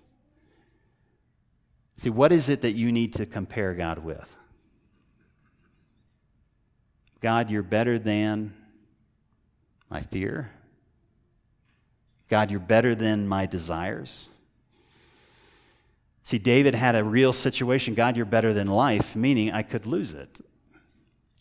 See, 1.97 2.09
what 2.09 2.31
is 2.31 2.47
it 2.47 2.61
that 2.61 2.73
you 2.73 2.91
need 2.91 3.13
to 3.13 3.25
compare 3.25 3.73
God 3.73 3.99
with? 3.99 4.35
God, 7.19 7.49
you're 7.49 7.63
better 7.63 7.99
than 7.99 8.53
my 9.89 10.01
fear. 10.01 10.51
God, 12.29 12.51
you're 12.51 12.59
better 12.59 12.95
than 12.95 13.27
my 13.27 13.45
desires. 13.45 14.29
See, 16.29 16.37
David 16.37 16.75
had 16.75 16.93
a 16.93 17.03
real 17.03 17.33
situation. 17.33 17.95
God, 17.95 18.15
you're 18.15 18.23
better 18.23 18.53
than 18.53 18.67
life, 18.67 19.15
meaning 19.15 19.51
I 19.51 19.63
could 19.63 19.87
lose 19.87 20.13
it. 20.13 20.39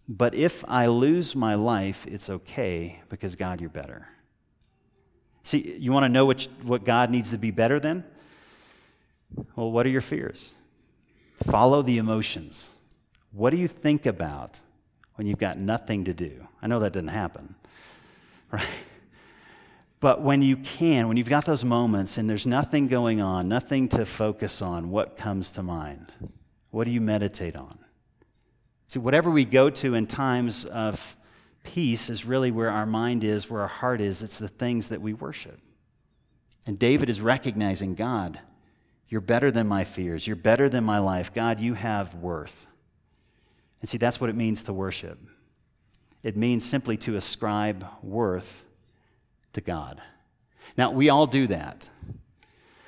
But 0.09 0.35
if 0.35 0.65
I 0.67 0.87
lose 0.87 1.37
my 1.37 1.57
life, 1.57 2.07
it's 2.07 2.31
okay 2.31 3.03
because 3.11 3.37
God, 3.37 3.61
you're 3.61 3.69
better. 3.69 4.09
See, 5.43 5.77
you 5.79 5.93
want 5.93 6.05
to 6.05 6.09
know 6.09 6.25
which, 6.25 6.49
what 6.63 6.85
God 6.87 7.11
needs 7.11 7.33
to 7.33 7.37
be 7.37 7.51
better 7.51 7.79
than? 7.79 8.03
Well, 9.57 9.71
what 9.71 9.85
are 9.85 9.91
your 9.91 10.01
fears? 10.01 10.55
Follow 11.45 11.83
the 11.83 11.99
emotions. 11.99 12.71
What 13.33 13.51
do 13.51 13.59
you 13.59 13.69
think 13.69 14.07
about 14.07 14.61
when 15.17 15.27
you've 15.27 15.39
got 15.39 15.59
nothing 15.59 16.05
to 16.05 16.15
do? 16.15 16.49
I 16.63 16.67
know 16.67 16.81
that 16.81 16.95
didn't 16.95 17.11
happen, 17.11 17.57
right? 18.51 18.65
But 20.01 20.23
when 20.23 20.43
you 20.43 20.57
can, 20.57 21.09
when 21.09 21.17
you've 21.17 21.29
got 21.29 21.45
those 21.45 21.65
moments 21.65 22.19
and 22.19 22.31
there's 22.31 22.47
nothing 22.47 22.87
going 22.87 23.21
on, 23.21 23.49
nothing 23.49 23.89
to 23.91 24.07
focus 24.07 24.63
on, 24.63 24.91
what 24.91 25.17
comes 25.17 25.51
to 25.53 25.63
mind? 25.63 26.13
What 26.71 26.85
do 26.85 26.91
you 26.91 27.01
meditate 27.01 27.57
on? 27.57 27.79
See, 28.87 29.01
whatever 29.01 29.31
we 29.31 29.45
go 29.45 29.71
to 29.71 29.95
in 29.95 30.07
times 30.07 30.65
of 30.65 31.17
peace 31.65 32.09
is 32.09 32.25
really 32.25 32.51
where 32.51 32.71
our 32.71 32.87
mind 32.87 33.25
is, 33.25 33.51
where 33.51 33.63
our 33.63 33.69
heart 33.69 34.01
is. 34.01 34.23
It's 34.23 34.39
the 34.39 34.49
things 34.49 34.89
that 34.89 35.03
we 35.03 35.13
worship. 35.13 35.59
And 36.67 36.79
David 36.79 37.11
is 37.11 37.21
recognizing 37.21 37.95
God, 37.95 38.41
you're 39.09 39.21
better 39.21 39.51
than 39.51 39.67
my 39.67 39.85
fears. 39.85 40.27
You're 40.27 40.37
better 40.37 40.69
than 40.69 40.85
my 40.85 40.99
life. 40.99 41.33
God, 41.33 41.61
you 41.61 41.75
have 41.75 42.15
worth. 42.15 42.67
And 43.81 43.89
see, 43.89 43.99
that's 43.99 44.21
what 44.21 44.29
it 44.29 44.37
means 44.37 44.63
to 44.65 44.73
worship. 44.73 45.19
It 46.23 46.37
means 46.37 46.65
simply 46.65 46.97
to 46.99 47.17
ascribe 47.17 47.87
worth 48.03 48.65
to 49.53 49.61
God. 49.61 50.01
Now, 50.77 50.91
we 50.91 51.09
all 51.09 51.27
do 51.27 51.47
that. 51.49 51.89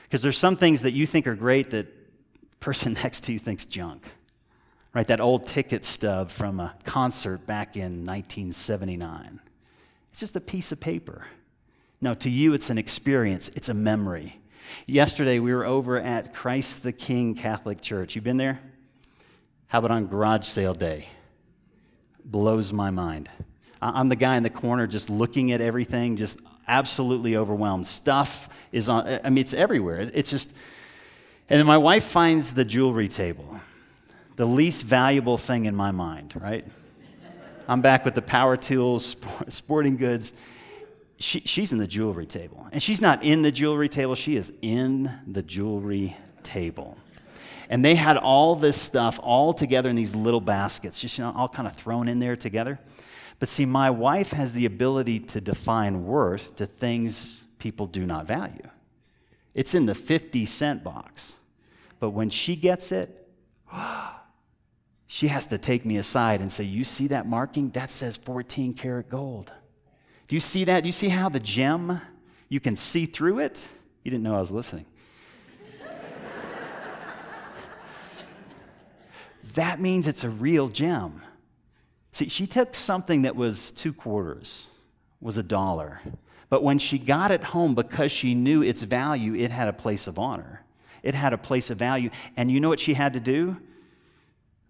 Because 0.05 0.23
there's 0.23 0.39
some 0.39 0.57
things 0.57 0.83
that 0.83 0.93
you 0.93 1.07
think 1.07 1.27
are 1.27 1.35
great 1.35 1.71
that 1.71 1.87
person 2.61 2.93
next 3.03 3.25
to 3.25 3.33
you 3.33 3.39
thinks 3.39 3.67
junk 3.67 4.05
right? 4.93 5.07
That 5.07 5.21
old 5.21 5.47
ticket 5.47 5.85
stub 5.85 6.31
from 6.31 6.61
a 6.61 6.75
concert 6.85 7.47
back 7.47 7.77
in 7.77 8.05
1979. 8.05 9.41
It's 10.11 10.21
just 10.21 10.37
a 10.37 10.41
piece 10.41 10.73
of 10.73 10.81
paper. 10.81 11.27
No, 12.01 12.15
to 12.15 12.31
you, 12.31 12.55
it's 12.55 12.71
an 12.71 12.79
experience, 12.79 13.51
it's 13.51 13.69
a 13.69 13.75
memory. 13.75 14.41
Yesterday, 14.87 15.39
we 15.39 15.53
were 15.53 15.65
over 15.65 15.99
at 15.99 16.33
Christ 16.35 16.83
the 16.83 16.93
King 16.93 17.35
Catholic 17.35 17.81
Church. 17.81 18.15
You 18.15 18.23
been 18.23 18.37
there? 18.37 18.61
How 19.67 19.81
about 19.81 19.91
on 19.91 20.07
garage 20.07 20.47
sale 20.47 20.75
day? 20.75 21.09
Blows 22.25 22.73
my 22.73 22.91
mind. 22.91 23.29
I'm 23.83 24.09
the 24.09 24.17
guy 24.17 24.37
in 24.37 24.43
the 24.43 24.51
corner 24.51 24.87
just 24.87 25.09
looking 25.09 25.53
at 25.53 25.61
everything, 25.61 26.17
just 26.17 26.39
absolutely 26.71 27.37
overwhelmed. 27.37 27.87
Stuff 27.87 28.49
is 28.73 28.89
on, 28.89 29.21
I 29.25 29.29
mean, 29.29 29.39
it's 29.39 29.53
everywhere. 29.53 30.11
It's 30.15 30.31
just, 30.31 30.55
and 31.49 31.59
then 31.59 31.67
my 31.67 31.79
wife 31.79 32.05
finds 32.05 32.55
the 32.55 32.65
jewelry 32.65 33.09
table 33.09 33.61
the 34.37 34.47
least 34.47 34.85
valuable 34.85 35.37
thing 35.37 35.67
in 35.67 35.77
my 35.77 35.91
mind, 35.91 36.33
right? 36.35 36.65
I'm 37.69 37.83
back 37.83 38.07
with 38.07 38.15
the 38.15 38.23
power 38.23 38.57
tools, 38.57 39.15
sporting 39.49 39.99
goods. 39.99 40.33
She, 41.19 41.41
she's 41.41 41.73
in 41.73 41.79
the 41.79 41.87
jewelry 41.87 42.25
table. 42.25 42.67
And 42.73 42.83
she's 42.83 43.03
not 43.03 43.23
in 43.23 43.43
the 43.43 43.53
jewelry 43.53 43.91
table, 43.91 44.15
she 44.15 44.37
is 44.37 44.51
in 44.63 45.11
the 45.27 45.43
jewelry 45.43 46.17
table. 46.43 46.97
And 47.69 47.85
they 47.85 47.95
had 47.95 48.17
all 48.17 48.57
this 48.57 48.81
stuff 48.81 49.21
all 49.23 49.53
together 49.53 49.91
in 49.91 49.97
these 49.97 50.15
little 50.15 50.41
baskets, 50.41 50.99
just 50.99 51.19
you 51.19 51.25
know, 51.25 51.33
all 51.37 51.49
kind 51.49 51.69
of 51.69 51.77
thrown 51.77 52.09
in 52.09 52.19
there 52.19 52.35
together. 52.35 52.81
But 53.41 53.49
see, 53.49 53.65
my 53.65 53.91
wife 53.91 54.33
has 54.33 54.53
the 54.53 54.67
ability 54.67 55.19
to 55.21 55.41
define 55.41 56.05
worth 56.05 56.55
to 56.57 56.67
things 56.67 57.45
people 57.59 57.87
do 57.87 58.05
not 58.07 58.27
value. 58.27 58.69
It's 59.55 59.75
in 59.75 59.87
the 59.87 59.95
50 59.95 60.45
cent 60.45 60.85
box. 60.85 61.35
But 61.99 62.11
when 62.11 62.29
she 62.31 62.55
gets 62.55 62.93
it, 62.93 63.29
she 65.07 65.29
has 65.29 65.47
to 65.47 65.57
take 65.59 65.87
me 65.87 65.97
aside 65.97 66.43
and 66.43 66.53
say, 66.53 66.65
You 66.65 66.85
see 66.85 67.07
that 67.09 67.27
marking? 67.27 67.71
That 67.71 67.91
says 67.91 68.19
14 68.19 68.75
karat 68.75 69.09
gold. 69.09 69.53
Do 70.29 70.37
you 70.37 70.41
see 70.41 70.65
that? 70.65 70.83
Do 70.83 70.89
you 70.89 70.93
see 70.93 71.09
how 71.09 71.31
the 71.31 71.41
gem, 71.41 72.01
you 72.49 72.61
can 72.61 72.77
see 72.77 73.07
through 73.07 73.41
it? 73.41 73.67
You 74.05 74.11
didn't 74.11 74.23
know 74.23 74.37
I 74.37 74.41
was 74.41 74.51
listening. 74.51 74.85
that 79.55 79.81
means 79.81 80.07
it's 80.07 80.25
a 80.25 80.31
real 80.31 80.69
gem. 80.69 81.23
See, 82.13 82.29
she 82.29 82.47
took 82.47 82.75
something 82.75 83.23
that 83.23 83.37
was 83.37 83.71
two 83.73 83.93
quarters, 83.93 84.69
was 85.21 85.37
a 85.37 85.43
dollar. 85.43 86.01
But 86.49 86.63
when 86.63 86.79
she 86.79 86.99
got 86.99 87.31
it 87.31 87.45
home, 87.45 87.75
because 87.75 88.11
she 88.11 88.35
knew 88.35 88.63
its 88.63 88.83
value, 88.83 89.35
it 89.35 89.51
had 89.51 89.69
a 89.69 89.73
place 89.73 90.07
of 90.07 90.19
honor. 90.19 90.65
It 91.03 91.15
had 91.15 91.33
a 91.33 91.39
place 91.39 91.71
of 91.71 91.79
value. 91.79 92.11
And 92.37 92.51
you 92.51 92.61
know 92.61 92.69
what 92.69 92.81
she 92.81 92.95
had 92.95 93.13
to 93.13 93.21
do? 93.21 93.57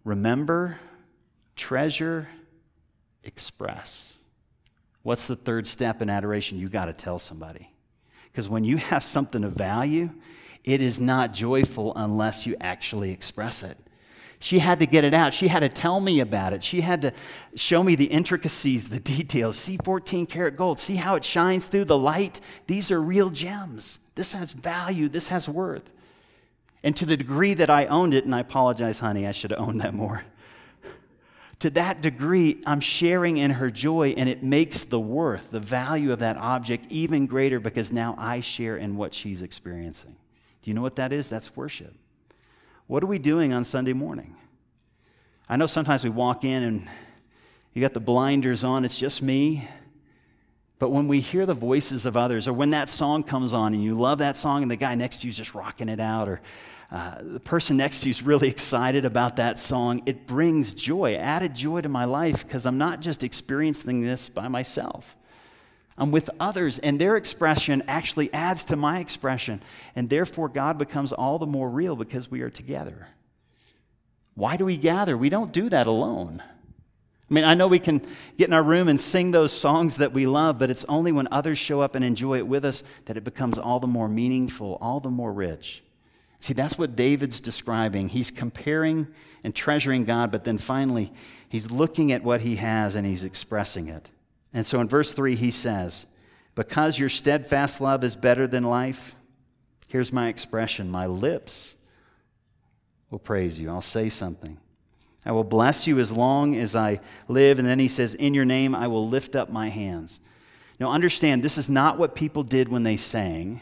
remember, 0.04 0.78
treasure, 1.56 2.28
express. 3.22 4.18
What's 5.02 5.26
the 5.26 5.36
third 5.36 5.66
step 5.66 6.02
in 6.02 6.10
adoration? 6.10 6.58
You 6.58 6.68
got 6.68 6.86
to 6.86 6.92
tell 6.92 7.18
somebody. 7.18 7.70
Because 8.30 8.48
when 8.48 8.64
you 8.64 8.76
have 8.76 9.02
something 9.02 9.44
of 9.44 9.52
value, 9.52 10.10
it 10.64 10.80
is 10.80 11.00
not 11.00 11.32
joyful 11.32 11.92
unless 11.96 12.46
you 12.46 12.56
actually 12.60 13.10
express 13.10 13.62
it. 13.62 13.78
She 14.42 14.58
had 14.58 14.78
to 14.78 14.86
get 14.86 15.04
it 15.04 15.12
out. 15.12 15.34
She 15.34 15.48
had 15.48 15.60
to 15.60 15.68
tell 15.68 16.00
me 16.00 16.18
about 16.18 16.54
it. 16.54 16.64
She 16.64 16.80
had 16.80 17.02
to 17.02 17.12
show 17.54 17.82
me 17.82 17.94
the 17.94 18.06
intricacies, 18.06 18.88
the 18.88 18.98
details. 19.18 19.56
See 19.56 19.76
14 19.84 20.26
karat 20.26 20.56
gold. 20.56 20.80
See 20.80 20.96
how 20.96 21.14
it 21.14 21.24
shines 21.24 21.66
through 21.66 21.84
the 21.84 21.98
light? 21.98 22.40
These 22.66 22.90
are 22.90 23.00
real 23.00 23.28
gems. 23.28 24.00
This 24.14 24.32
has 24.32 24.52
value. 24.52 25.10
This 25.10 25.28
has 25.28 25.46
worth. 25.46 25.90
And 26.82 26.96
to 26.96 27.04
the 27.04 27.18
degree 27.18 27.52
that 27.52 27.68
I 27.68 27.84
owned 27.86 28.14
it, 28.14 28.24
and 28.24 28.34
I 28.34 28.40
apologize, 28.40 29.00
honey, 29.00 29.26
I 29.26 29.32
should 29.32 29.50
have 29.50 29.60
owned 29.60 29.82
that 29.82 29.92
more. 29.92 30.24
to 31.58 31.68
that 31.70 32.00
degree, 32.00 32.62
I'm 32.64 32.80
sharing 32.80 33.36
in 33.36 33.50
her 33.50 33.70
joy, 33.70 34.14
and 34.16 34.26
it 34.26 34.42
makes 34.42 34.84
the 34.84 34.98
worth, 34.98 35.50
the 35.50 35.60
value 35.60 36.12
of 36.12 36.20
that 36.20 36.38
object 36.38 36.86
even 36.88 37.26
greater 37.26 37.60
because 37.60 37.92
now 37.92 38.14
I 38.16 38.40
share 38.40 38.78
in 38.78 38.96
what 38.96 39.12
she's 39.12 39.42
experiencing. 39.42 40.16
Do 40.62 40.70
you 40.70 40.74
know 40.74 40.80
what 40.80 40.96
that 40.96 41.12
is? 41.12 41.28
That's 41.28 41.54
worship. 41.54 41.94
What 42.90 43.04
are 43.04 43.06
we 43.06 43.20
doing 43.20 43.52
on 43.52 43.62
Sunday 43.62 43.92
morning? 43.92 44.34
I 45.48 45.54
know 45.54 45.66
sometimes 45.66 46.02
we 46.02 46.10
walk 46.10 46.42
in 46.42 46.64
and 46.64 46.88
you 47.72 47.80
got 47.80 47.94
the 47.94 48.00
blinders 48.00 48.64
on, 48.64 48.84
it's 48.84 48.98
just 48.98 49.22
me. 49.22 49.68
But 50.80 50.90
when 50.90 51.06
we 51.06 51.20
hear 51.20 51.46
the 51.46 51.54
voices 51.54 52.04
of 52.04 52.16
others, 52.16 52.48
or 52.48 52.52
when 52.52 52.70
that 52.70 52.90
song 52.90 53.22
comes 53.22 53.54
on 53.54 53.74
and 53.74 53.84
you 53.84 53.96
love 53.96 54.18
that 54.18 54.36
song 54.36 54.62
and 54.62 54.70
the 54.72 54.74
guy 54.74 54.96
next 54.96 55.20
to 55.20 55.28
you 55.28 55.30
is 55.30 55.36
just 55.36 55.54
rocking 55.54 55.88
it 55.88 56.00
out, 56.00 56.28
or 56.28 56.40
uh, 56.90 57.18
the 57.22 57.38
person 57.38 57.76
next 57.76 58.00
to 58.00 58.08
you 58.08 58.10
is 58.10 58.24
really 58.24 58.48
excited 58.56 59.04
about 59.04 59.36
that 59.36 59.60
song, 59.60 60.02
it 60.06 60.26
brings 60.26 60.74
joy, 60.74 61.14
added 61.14 61.54
joy 61.54 61.82
to 61.82 61.88
my 61.88 62.06
life 62.06 62.44
because 62.44 62.66
I'm 62.66 62.78
not 62.78 63.00
just 63.00 63.22
experiencing 63.22 64.00
this 64.00 64.28
by 64.28 64.48
myself. 64.48 65.16
I'm 66.00 66.10
with 66.10 66.30
others, 66.40 66.78
and 66.78 66.98
their 66.98 67.16
expression 67.16 67.82
actually 67.86 68.32
adds 68.32 68.64
to 68.64 68.76
my 68.76 69.00
expression. 69.00 69.62
And 69.94 70.08
therefore, 70.08 70.48
God 70.48 70.78
becomes 70.78 71.12
all 71.12 71.38
the 71.38 71.46
more 71.46 71.68
real 71.68 71.94
because 71.94 72.30
we 72.30 72.40
are 72.40 72.48
together. 72.48 73.08
Why 74.34 74.56
do 74.56 74.64
we 74.64 74.78
gather? 74.78 75.14
We 75.14 75.28
don't 75.28 75.52
do 75.52 75.68
that 75.68 75.86
alone. 75.86 76.42
I 77.30 77.34
mean, 77.34 77.44
I 77.44 77.52
know 77.52 77.68
we 77.68 77.78
can 77.78 78.00
get 78.38 78.48
in 78.48 78.54
our 78.54 78.62
room 78.62 78.88
and 78.88 78.98
sing 78.98 79.30
those 79.30 79.52
songs 79.52 79.98
that 79.98 80.14
we 80.14 80.26
love, 80.26 80.58
but 80.58 80.70
it's 80.70 80.86
only 80.88 81.12
when 81.12 81.28
others 81.30 81.58
show 81.58 81.82
up 81.82 81.94
and 81.94 82.02
enjoy 82.02 82.38
it 82.38 82.46
with 82.46 82.64
us 82.64 82.82
that 83.04 83.18
it 83.18 83.22
becomes 83.22 83.58
all 83.58 83.78
the 83.78 83.86
more 83.86 84.08
meaningful, 84.08 84.78
all 84.80 85.00
the 85.00 85.10
more 85.10 85.32
rich. 85.34 85.82
See, 86.40 86.54
that's 86.54 86.78
what 86.78 86.96
David's 86.96 87.42
describing. 87.42 88.08
He's 88.08 88.30
comparing 88.30 89.06
and 89.44 89.54
treasuring 89.54 90.06
God, 90.06 90.32
but 90.32 90.44
then 90.44 90.56
finally, 90.56 91.12
he's 91.50 91.70
looking 91.70 92.10
at 92.10 92.24
what 92.24 92.40
he 92.40 92.56
has 92.56 92.96
and 92.96 93.06
he's 93.06 93.22
expressing 93.22 93.88
it. 93.88 94.08
And 94.52 94.66
so 94.66 94.80
in 94.80 94.88
verse 94.88 95.12
3, 95.12 95.36
he 95.36 95.50
says, 95.50 96.06
Because 96.54 96.98
your 96.98 97.08
steadfast 97.08 97.80
love 97.80 98.02
is 98.02 98.16
better 98.16 98.46
than 98.46 98.64
life, 98.64 99.14
here's 99.88 100.12
my 100.12 100.28
expression 100.28 100.90
my 100.90 101.06
lips 101.06 101.76
will 103.10 103.18
praise 103.18 103.58
you. 103.58 103.68
I'll 103.70 103.80
say 103.80 104.08
something. 104.08 104.58
I 105.24 105.32
will 105.32 105.44
bless 105.44 105.86
you 105.86 105.98
as 105.98 106.12
long 106.12 106.56
as 106.56 106.74
I 106.74 107.00
live. 107.28 107.58
And 107.58 107.68
then 107.68 107.78
he 107.78 107.88
says, 107.88 108.14
In 108.14 108.34
your 108.34 108.44
name 108.44 108.74
I 108.74 108.86
will 108.86 109.06
lift 109.06 109.36
up 109.36 109.50
my 109.50 109.68
hands. 109.68 110.20
Now 110.78 110.90
understand, 110.90 111.42
this 111.42 111.58
is 111.58 111.68
not 111.68 111.98
what 111.98 112.14
people 112.14 112.42
did 112.42 112.68
when 112.68 112.84
they 112.84 112.96
sang, 112.96 113.60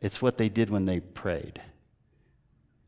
it's 0.00 0.20
what 0.20 0.36
they 0.36 0.48
did 0.48 0.68
when 0.68 0.84
they 0.84 1.00
prayed. 1.00 1.60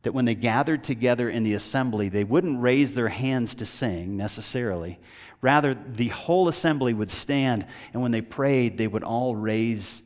That 0.03 0.15
when 0.15 0.25
they 0.25 0.35
gathered 0.35 0.83
together 0.83 1.29
in 1.29 1.43
the 1.43 1.55
assembly, 1.55 2.09
they 2.09 2.25
wouldn't 2.25 2.61
raise 2.61 2.95
their 2.95 3.09
hands 3.09 3.55
to 3.57 3.67
sing 3.67 4.17
necessarily. 4.17 4.99
Rather, 5.43 5.75
the 5.75 6.09
whole 6.09 6.49
assembly 6.49 6.95
would 6.95 7.11
stand, 7.11 7.67
and 7.93 8.03
when 8.03 8.11
they 8.11 8.23
prayed, 8.23 8.79
they 8.79 8.87
would 8.87 9.03
all 9.03 9.37
raise 9.37 10.03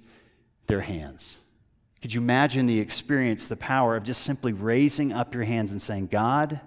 their 0.66 0.80
hands. 0.80 1.40
Could 2.02 2.12
you 2.12 2.20
imagine 2.20 2.66
the 2.66 2.80
experience, 2.80 3.46
the 3.48 3.56
power 3.56 3.96
of 3.96 4.04
just 4.04 4.22
simply 4.22 4.52
raising 4.52 5.12
up 5.12 5.32
your 5.32 5.44
hands 5.44 5.72
and 5.72 5.80
saying, 5.80 6.08
God, 6.08 6.60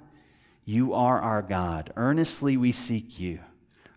you 0.66 0.94
are 0.94 1.22
our 1.22 1.42
God. 1.42 1.94
Earnestly 1.96 2.58
we 2.58 2.72
seek 2.72 3.20
you. 3.20 3.40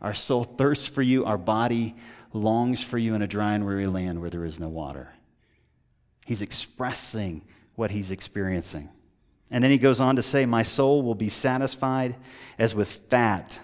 Our 0.00 0.14
soul 0.14 0.44
thirsts 0.44 0.86
for 0.86 1.02
you. 1.02 1.24
Our 1.24 1.38
body 1.38 1.96
longs 2.32 2.84
for 2.84 2.98
you 2.98 3.14
in 3.14 3.22
a 3.22 3.26
dry 3.26 3.54
and 3.54 3.66
weary 3.66 3.86
land 3.86 4.20
where 4.20 4.30
there 4.30 4.44
is 4.44 4.60
no 4.60 4.68
water. 4.68 5.14
He's 6.26 6.42
expressing 6.42 7.42
what 7.74 7.90
he's 7.90 8.10
experiencing. 8.10 8.90
And 9.50 9.64
then 9.64 9.70
he 9.70 9.78
goes 9.78 10.00
on 10.00 10.16
to 10.16 10.22
say, 10.22 10.46
My 10.46 10.62
soul 10.62 11.02
will 11.02 11.14
be 11.14 11.28
satisfied 11.28 12.14
as 12.58 12.74
with 12.74 12.88
fat 13.08 13.58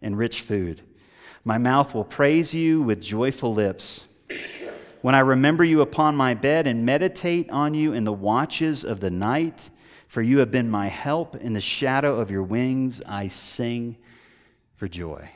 and 0.00 0.16
rich 0.16 0.40
food. 0.40 0.82
My 1.44 1.58
mouth 1.58 1.94
will 1.94 2.04
praise 2.04 2.54
you 2.54 2.82
with 2.82 3.00
joyful 3.00 3.52
lips. 3.52 4.04
When 5.00 5.16
I 5.16 5.20
remember 5.20 5.64
you 5.64 5.80
upon 5.80 6.14
my 6.14 6.34
bed 6.34 6.68
and 6.68 6.86
meditate 6.86 7.50
on 7.50 7.74
you 7.74 7.92
in 7.92 8.04
the 8.04 8.12
watches 8.12 8.84
of 8.84 9.00
the 9.00 9.10
night, 9.10 9.68
for 10.06 10.22
you 10.22 10.38
have 10.38 10.52
been 10.52 10.70
my 10.70 10.86
help. 10.86 11.34
In 11.34 11.54
the 11.54 11.60
shadow 11.60 12.20
of 12.20 12.30
your 12.30 12.44
wings, 12.44 13.02
I 13.08 13.26
sing 13.26 13.96
for 14.76 14.86
joy. 14.86 15.28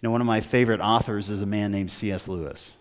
You 0.00 0.08
know, 0.08 0.10
one 0.10 0.20
of 0.20 0.26
my 0.26 0.40
favorite 0.40 0.80
authors 0.80 1.30
is 1.30 1.42
a 1.42 1.46
man 1.46 1.70
named 1.70 1.92
C.S. 1.92 2.26
Lewis. 2.26 2.76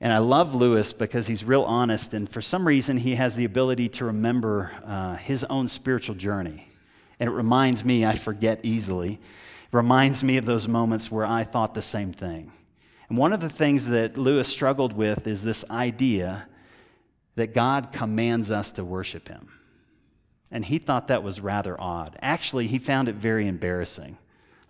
And 0.00 0.12
I 0.12 0.18
love 0.18 0.54
Lewis 0.54 0.92
because 0.92 1.26
he's 1.26 1.44
real 1.44 1.62
honest, 1.64 2.14
and 2.14 2.28
for 2.28 2.40
some 2.40 2.66
reason, 2.66 2.98
he 2.98 3.16
has 3.16 3.34
the 3.34 3.44
ability 3.44 3.88
to 3.90 4.04
remember 4.04 4.70
uh, 4.84 5.16
his 5.16 5.42
own 5.44 5.66
spiritual 5.66 6.14
journey. 6.14 6.68
And 7.18 7.28
it 7.28 7.32
reminds 7.32 7.84
me, 7.84 8.06
I 8.06 8.14
forget 8.14 8.60
easily, 8.62 9.14
it 9.14 9.18
reminds 9.72 10.22
me 10.22 10.36
of 10.36 10.44
those 10.44 10.68
moments 10.68 11.10
where 11.10 11.26
I 11.26 11.42
thought 11.42 11.74
the 11.74 11.82
same 11.82 12.12
thing. 12.12 12.52
And 13.08 13.18
one 13.18 13.32
of 13.32 13.40
the 13.40 13.48
things 13.48 13.86
that 13.88 14.16
Lewis 14.16 14.46
struggled 14.46 14.92
with 14.92 15.26
is 15.26 15.42
this 15.42 15.64
idea 15.68 16.46
that 17.34 17.52
God 17.54 17.90
commands 17.92 18.50
us 18.50 18.70
to 18.72 18.84
worship 18.84 19.28
him. 19.28 19.48
And 20.50 20.64
he 20.64 20.78
thought 20.78 21.08
that 21.08 21.22
was 21.22 21.40
rather 21.40 21.78
odd. 21.80 22.16
Actually, 22.22 22.68
he 22.68 22.78
found 22.78 23.08
it 23.08 23.16
very 23.16 23.46
embarrassing, 23.46 24.16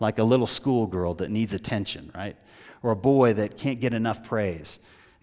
like 0.00 0.18
a 0.18 0.24
little 0.24 0.46
schoolgirl 0.46 1.14
that 1.14 1.30
needs 1.30 1.52
attention, 1.52 2.10
right? 2.14 2.36
Or 2.82 2.92
a 2.92 2.96
boy 2.96 3.34
that 3.34 3.58
can't 3.58 3.80
get 3.80 3.92
enough 3.92 4.24
praise. 4.24 4.78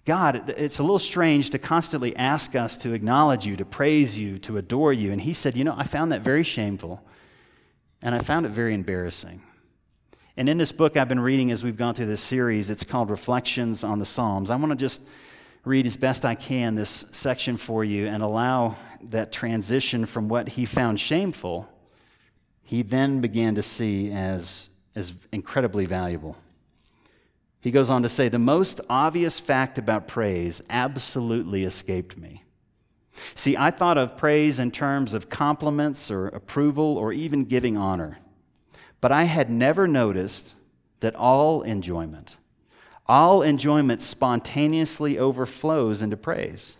God, 0.05 0.53
it's 0.55 0.77
a 0.77 0.83
little 0.83 0.99
strange 0.99 1.49
to 1.49 1.59
constantly 1.59 2.15
ask 2.15 2.55
us 2.55 2.77
to 2.77 2.93
acknowledge 2.93 3.45
you, 3.45 3.57
to 3.57 3.65
praise 3.65 4.19
you, 4.19 4.37
to 4.39 4.57
adore 4.57 4.93
you. 4.93 5.11
And 5.11 5.19
he 5.19 5.33
said, 5.33 5.57
You 5.57 5.63
know, 5.63 5.73
I 5.75 5.83
found 5.83 6.11
that 6.11 6.21
very 6.21 6.43
shameful, 6.43 7.03
and 8.03 8.13
I 8.13 8.19
found 8.19 8.45
it 8.45 8.49
very 8.49 8.75
embarrassing. 8.75 9.41
And 10.37 10.47
in 10.47 10.57
this 10.57 10.71
book 10.71 10.95
I've 10.95 11.07
been 11.07 11.19
reading 11.19 11.49
as 11.49 11.63
we've 11.63 11.77
gone 11.77 11.95
through 11.95 12.05
this 12.05 12.21
series, 12.21 12.69
it's 12.69 12.83
called 12.83 13.09
Reflections 13.09 13.83
on 13.83 13.99
the 13.99 14.05
Psalms. 14.05 14.51
I 14.51 14.57
want 14.57 14.71
to 14.71 14.75
just 14.75 15.01
read 15.63 15.87
as 15.87 15.97
best 15.97 16.25
I 16.25 16.35
can 16.35 16.75
this 16.75 17.05
section 17.11 17.57
for 17.57 17.83
you 17.83 18.05
and 18.05 18.21
allow 18.21 18.75
that 19.01 19.31
transition 19.31 20.05
from 20.05 20.27
what 20.27 20.49
he 20.49 20.65
found 20.65 20.99
shameful, 20.99 21.67
he 22.63 22.83
then 22.83 23.21
began 23.21 23.55
to 23.55 23.63
see 23.63 24.11
as, 24.11 24.69
as 24.93 25.17
incredibly 25.31 25.85
valuable. 25.85 26.37
He 27.65 27.71
goes 27.71 27.89
on 27.89 28.03
to 28.03 28.09
say, 28.09 28.29
The 28.29 28.37
most 28.37 28.79
obvious 28.91 29.39
fact 29.39 29.79
about 29.79 30.07
praise 30.07 30.61
absolutely 30.69 31.63
escaped 31.63 32.15
me. 32.15 32.43
See, 33.33 33.57
I 33.57 33.71
thought 33.71 33.97
of 33.97 34.15
praise 34.15 34.59
in 34.59 34.69
terms 34.69 35.15
of 35.15 35.31
compliments 35.31 36.11
or 36.11 36.27
approval 36.27 36.95
or 36.95 37.11
even 37.11 37.43
giving 37.45 37.75
honor. 37.75 38.19
But 39.01 39.11
I 39.11 39.23
had 39.23 39.49
never 39.49 39.87
noticed 39.87 40.53
that 40.99 41.15
all 41.15 41.63
enjoyment, 41.63 42.37
all 43.07 43.41
enjoyment 43.41 44.03
spontaneously 44.03 45.17
overflows 45.17 46.03
into 46.03 46.17
praise. 46.17 46.75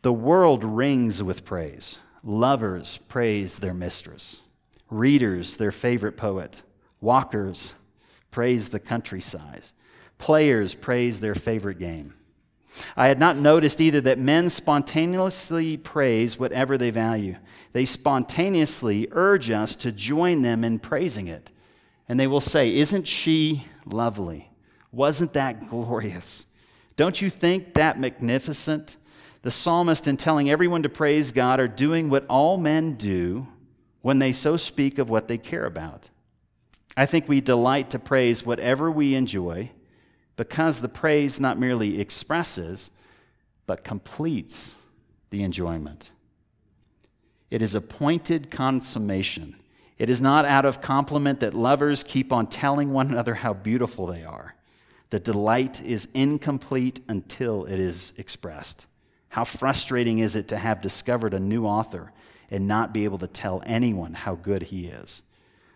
The 0.00 0.12
world 0.14 0.64
rings 0.64 1.22
with 1.22 1.44
praise. 1.44 1.98
Lovers 2.24 2.96
praise 3.08 3.58
their 3.58 3.74
mistress, 3.74 4.40
readers 4.88 5.58
their 5.58 5.70
favorite 5.70 6.16
poet, 6.16 6.62
walkers 6.98 7.74
praise 8.30 8.70
the 8.70 8.80
countryside, 8.80 9.64
players 10.18 10.74
praise 10.74 11.20
their 11.20 11.34
favorite 11.34 11.78
game. 11.78 12.14
I 12.96 13.08
had 13.08 13.18
not 13.18 13.36
noticed 13.36 13.80
either 13.80 14.00
that 14.02 14.18
men 14.18 14.50
spontaneously 14.50 15.76
praise 15.76 16.38
whatever 16.38 16.78
they 16.78 16.90
value 16.90 17.36
they 17.72 17.84
spontaneously 17.84 19.08
urge 19.12 19.50
us 19.50 19.76
to 19.76 19.92
join 19.92 20.42
them 20.42 20.64
in 20.64 20.78
praising 20.78 21.26
it. 21.26 21.50
And 22.08 22.18
they 22.18 22.26
will 22.26 22.40
say, 22.40 22.74
Isn't 22.74 23.06
she 23.06 23.66
lovely? 23.84 24.50
Wasn't 24.90 25.34
that 25.34 25.68
glorious? 25.68 26.46
Don't 26.96 27.20
you 27.20 27.30
think 27.30 27.74
that 27.74 28.00
magnificent? 28.00 28.96
The 29.42 29.50
psalmist, 29.50 30.08
in 30.08 30.16
telling 30.16 30.50
everyone 30.50 30.82
to 30.82 30.88
praise 30.88 31.30
God, 31.30 31.60
are 31.60 31.68
doing 31.68 32.10
what 32.10 32.26
all 32.26 32.56
men 32.56 32.94
do 32.94 33.46
when 34.00 34.18
they 34.18 34.32
so 34.32 34.56
speak 34.56 34.98
of 34.98 35.08
what 35.08 35.28
they 35.28 35.38
care 35.38 35.64
about. 35.64 36.10
I 36.96 37.06
think 37.06 37.28
we 37.28 37.40
delight 37.40 37.90
to 37.90 37.98
praise 37.98 38.44
whatever 38.44 38.90
we 38.90 39.14
enjoy 39.14 39.70
because 40.38 40.80
the 40.80 40.88
praise 40.88 41.40
not 41.40 41.58
merely 41.58 42.00
expresses, 42.00 42.92
but 43.66 43.82
completes 43.82 44.76
the 45.30 45.42
enjoyment. 45.42 46.12
It 47.50 47.60
is 47.60 47.74
appointed 47.74 48.48
consummation. 48.48 49.56
It 49.98 50.08
is 50.08 50.20
not 50.20 50.44
out 50.44 50.64
of 50.64 50.80
compliment 50.80 51.40
that 51.40 51.54
lovers 51.54 52.04
keep 52.04 52.32
on 52.32 52.46
telling 52.46 52.92
one 52.92 53.08
another 53.08 53.34
how 53.34 53.52
beautiful 53.52 54.06
they 54.06 54.22
are. 54.22 54.54
The 55.10 55.18
delight 55.18 55.82
is 55.82 56.06
incomplete 56.14 57.00
until 57.08 57.64
it 57.64 57.80
is 57.80 58.12
expressed. 58.16 58.86
How 59.30 59.42
frustrating 59.42 60.20
is 60.20 60.36
it 60.36 60.46
to 60.48 60.56
have 60.56 60.80
discovered 60.80 61.34
a 61.34 61.40
new 61.40 61.66
author 61.66 62.12
and 62.48 62.68
not 62.68 62.94
be 62.94 63.02
able 63.02 63.18
to 63.18 63.26
tell 63.26 63.60
anyone 63.66 64.14
how 64.14 64.36
good 64.36 64.62
he 64.62 64.86
is? 64.86 65.24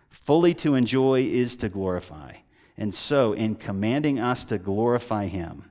Fully 0.09 0.53
to 0.55 0.75
enjoy 0.75 1.23
is 1.23 1.57
to 1.57 1.67
glorify. 1.67 2.35
And 2.77 2.93
so, 2.93 3.33
in 3.33 3.55
commanding 3.55 4.19
us 4.19 4.43
to 4.45 4.57
glorify 4.57 5.27
him, 5.27 5.69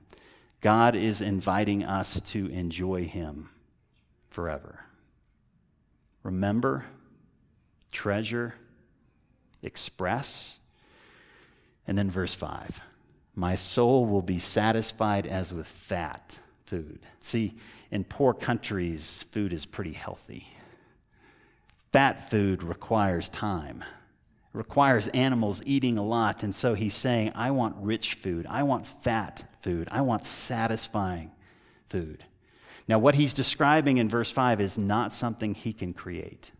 God 0.60 0.94
is 0.94 1.20
inviting 1.20 1.84
us 1.84 2.20
to 2.20 2.46
enjoy 2.46 3.04
him 3.04 3.48
forever 4.30 4.86
remember, 6.22 6.84
treasure, 7.90 8.54
express. 9.62 10.58
And 11.86 11.96
then 11.98 12.10
verse 12.10 12.34
5 12.34 12.80
My 13.34 13.54
soul 13.54 14.06
will 14.06 14.22
be 14.22 14.38
satisfied 14.38 15.26
as 15.26 15.52
with 15.52 15.66
fat 15.66 16.38
food. 16.64 17.00
See, 17.20 17.54
in 17.90 18.04
poor 18.04 18.34
countries, 18.34 19.24
food 19.30 19.52
is 19.52 19.66
pretty 19.66 19.92
healthy. 19.92 20.48
Fat 21.92 22.30
food 22.30 22.62
requires 22.62 23.28
time, 23.28 23.84
requires 24.52 25.08
animals 25.08 25.62
eating 25.64 25.98
a 25.98 26.04
lot. 26.04 26.42
And 26.42 26.54
so 26.54 26.74
he's 26.74 26.94
saying, 26.94 27.32
I 27.34 27.50
want 27.50 27.76
rich 27.78 28.14
food. 28.14 28.46
I 28.48 28.62
want 28.64 28.86
fat 28.86 29.44
food. 29.60 29.88
I 29.90 30.02
want 30.02 30.26
satisfying 30.26 31.30
food. 31.88 32.24
Now, 32.88 32.98
what 32.98 33.14
he's 33.14 33.32
describing 33.32 33.98
in 33.98 34.08
verse 34.08 34.30
5 34.30 34.60
is 34.60 34.76
not 34.76 35.14
something 35.14 35.54
he 35.54 35.72
can 35.72 35.94
create. 35.94 36.50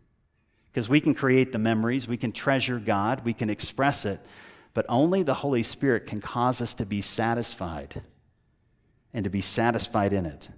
Because 0.71 0.89
we 0.89 0.99
can 0.99 1.13
create 1.13 1.51
the 1.51 1.59
memories, 1.59 2.07
we 2.07 2.17
can 2.17 2.31
treasure 2.31 2.79
God, 2.79 3.23
we 3.23 3.33
can 3.33 3.49
express 3.49 4.05
it, 4.05 4.19
but 4.73 4.87
only 4.89 5.21
the 5.21 5.35
Holy 5.35 5.61
Spirit 5.61 6.07
can 6.07 6.19
cause 6.19 6.61
us 6.61 6.73
to 6.75 6.85
be 6.85 6.99
satisfied 6.99 8.01
and 9.13 9.23
to 9.23 9.29
be 9.29 9.41
satisfied 9.41 10.13
in 10.13 10.25
it. 10.25 10.49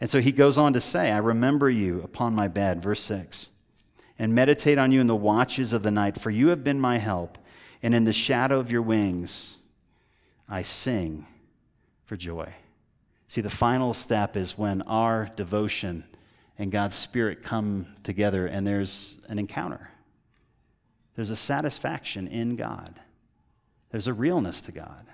And 0.00 0.10
so 0.10 0.20
he 0.20 0.32
goes 0.32 0.58
on 0.58 0.72
to 0.72 0.80
say, 0.80 1.12
I 1.12 1.18
remember 1.18 1.70
you 1.70 2.02
upon 2.02 2.34
my 2.34 2.48
bed, 2.48 2.82
verse 2.82 3.00
6, 3.02 3.50
and 4.22 4.36
meditate 4.36 4.78
on 4.78 4.92
you 4.92 5.00
in 5.00 5.08
the 5.08 5.16
watches 5.16 5.72
of 5.72 5.82
the 5.82 5.90
night, 5.90 6.16
for 6.16 6.30
you 6.30 6.46
have 6.46 6.62
been 6.62 6.78
my 6.78 6.98
help, 6.98 7.36
and 7.82 7.92
in 7.92 8.04
the 8.04 8.12
shadow 8.12 8.60
of 8.60 8.70
your 8.70 8.80
wings 8.80 9.56
I 10.48 10.62
sing 10.62 11.26
for 12.04 12.16
joy. 12.16 12.54
See, 13.26 13.40
the 13.40 13.50
final 13.50 13.92
step 13.94 14.36
is 14.36 14.56
when 14.56 14.82
our 14.82 15.28
devotion 15.34 16.04
and 16.56 16.70
God's 16.70 16.94
Spirit 16.94 17.42
come 17.42 17.86
together 18.04 18.46
and 18.46 18.64
there's 18.64 19.16
an 19.26 19.40
encounter. 19.40 19.90
There's 21.16 21.30
a 21.30 21.36
satisfaction 21.36 22.28
in 22.28 22.54
God, 22.54 23.00
there's 23.90 24.06
a 24.06 24.12
realness 24.12 24.60
to 24.60 24.70
God. 24.70 25.04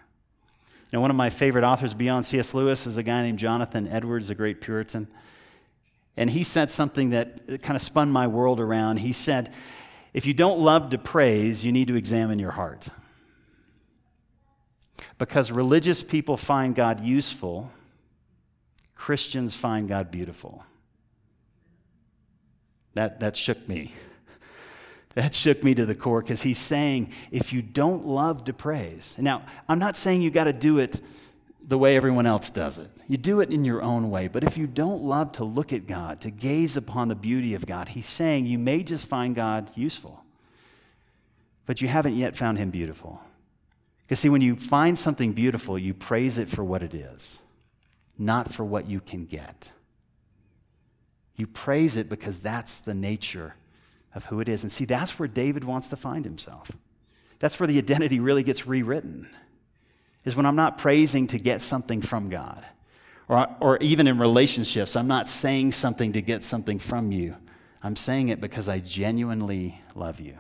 Now, 0.92 1.00
one 1.00 1.10
of 1.10 1.16
my 1.16 1.30
favorite 1.30 1.64
authors 1.64 1.94
beyond 1.94 2.26
C.S. 2.26 2.52
Lewis 2.52 2.86
is 2.86 2.98
a 2.98 3.02
guy 3.02 3.22
named 3.22 3.38
Jonathan 3.38 3.88
Edwards, 3.88 4.28
a 4.28 4.34
great 4.34 4.60
Puritan. 4.60 5.08
And 6.18 6.28
he 6.30 6.42
said 6.42 6.70
something 6.70 7.10
that 7.10 7.62
kind 7.62 7.76
of 7.76 7.80
spun 7.80 8.10
my 8.10 8.26
world 8.26 8.60
around. 8.60 8.98
He 8.98 9.12
said, 9.12 9.54
If 10.12 10.26
you 10.26 10.34
don't 10.34 10.58
love 10.58 10.90
to 10.90 10.98
praise, 10.98 11.64
you 11.64 11.72
need 11.72 11.88
to 11.88 11.96
examine 11.96 12.38
your 12.38 12.50
heart. 12.50 12.88
Because 15.16 15.50
religious 15.50 16.02
people 16.02 16.36
find 16.36 16.74
God 16.74 17.00
useful 17.00 17.70
Christians 18.98 19.56
find 19.56 19.88
God 19.88 20.10
beautiful. 20.10 20.64
That, 22.94 23.20
that 23.20 23.36
shook 23.36 23.66
me. 23.66 23.94
That 25.14 25.34
shook 25.34 25.64
me 25.64 25.74
to 25.74 25.84
the 25.84 25.96
core 25.96 26.20
because 26.22 26.42
he's 26.42 26.58
saying 26.58 27.10
if 27.32 27.52
you 27.52 27.60
don't 27.60 28.06
love 28.06 28.44
to 28.44 28.52
praise, 28.52 29.16
now 29.18 29.42
I'm 29.68 29.80
not 29.80 29.96
saying 29.96 30.22
you 30.22 30.30
got 30.30 30.44
to 30.44 30.52
do 30.52 30.78
it 30.78 31.00
the 31.68 31.78
way 31.78 31.94
everyone 31.94 32.26
else 32.26 32.50
does 32.50 32.78
it. 32.78 32.90
You 33.06 33.16
do 33.16 33.40
it 33.40 33.50
in 33.50 33.64
your 33.64 33.82
own 33.82 34.10
way. 34.10 34.26
But 34.26 34.42
if 34.42 34.56
you 34.58 34.66
don't 34.66 35.02
love 35.02 35.30
to 35.32 35.44
look 35.44 35.72
at 35.72 35.86
God, 35.86 36.20
to 36.22 36.30
gaze 36.30 36.76
upon 36.76 37.08
the 37.08 37.14
beauty 37.14 37.54
of 37.54 37.66
God, 37.66 37.90
he's 37.90 38.06
saying 38.06 38.46
you 38.46 38.58
may 38.58 38.82
just 38.82 39.06
find 39.06 39.34
God 39.34 39.70
useful, 39.76 40.24
but 41.66 41.80
you 41.80 41.88
haven't 41.88 42.16
yet 42.16 42.36
found 42.36 42.58
him 42.58 42.70
beautiful. 42.70 43.20
Because, 44.04 44.20
see, 44.20 44.30
when 44.30 44.40
you 44.40 44.56
find 44.56 44.98
something 44.98 45.34
beautiful, 45.34 45.78
you 45.78 45.92
praise 45.92 46.38
it 46.38 46.48
for 46.48 46.64
what 46.64 46.82
it 46.82 46.94
is 46.94 47.42
not 48.18 48.52
for 48.52 48.64
what 48.64 48.88
you 48.88 49.00
can 49.00 49.24
get. 49.24 49.70
You 51.36 51.46
praise 51.46 51.96
it 51.96 52.08
because 52.08 52.40
that's 52.40 52.78
the 52.78 52.94
nature 52.94 53.54
of 54.14 54.24
who 54.26 54.40
it 54.40 54.48
is. 54.48 54.64
And 54.64 54.72
see, 54.72 54.84
that's 54.84 55.18
where 55.18 55.28
David 55.28 55.62
wants 55.62 55.88
to 55.90 55.96
find 55.96 56.24
himself. 56.24 56.72
That's 57.38 57.60
where 57.60 57.68
the 57.68 57.78
identity 57.78 58.18
really 58.18 58.42
gets 58.42 58.66
rewritten, 58.66 59.28
is 60.24 60.36
when 60.36 60.46
I'm 60.46 60.56
not 60.56 60.78
praising 60.78 61.26
to 61.28 61.38
get 61.38 61.62
something 61.62 62.00
from 62.00 62.28
God. 62.28 62.64
Or, 63.28 63.48
or 63.60 63.78
even 63.78 64.06
in 64.06 64.18
relationships, 64.18 64.96
I'm 64.96 65.08
not 65.08 65.28
saying 65.28 65.72
something 65.72 66.12
to 66.12 66.22
get 66.22 66.44
something 66.44 66.78
from 66.78 67.12
you. 67.12 67.36
I'm 67.82 67.96
saying 67.96 68.28
it 68.28 68.40
because 68.40 68.68
I 68.68 68.78
genuinely 68.78 69.80
love 69.94 70.20
you. 70.20 70.38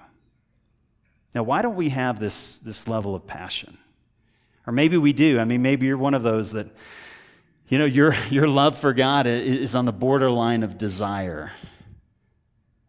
Now, 1.34 1.42
why 1.42 1.62
don't 1.62 1.76
we 1.76 1.90
have 1.90 2.18
this, 2.18 2.58
this 2.58 2.88
level 2.88 3.14
of 3.14 3.26
passion? 3.26 3.78
Or 4.66 4.72
maybe 4.72 4.96
we 4.96 5.12
do. 5.12 5.38
I 5.38 5.44
mean, 5.44 5.62
maybe 5.62 5.86
you're 5.86 5.98
one 5.98 6.14
of 6.14 6.22
those 6.22 6.52
that 6.52 6.68
you 7.68 7.78
know, 7.78 7.84
your, 7.84 8.14
your 8.30 8.48
love 8.48 8.78
for 8.78 8.92
God 8.92 9.26
is 9.26 9.74
on 9.74 9.84
the 9.84 9.92
borderline 9.92 10.62
of 10.62 10.78
desire. 10.78 11.52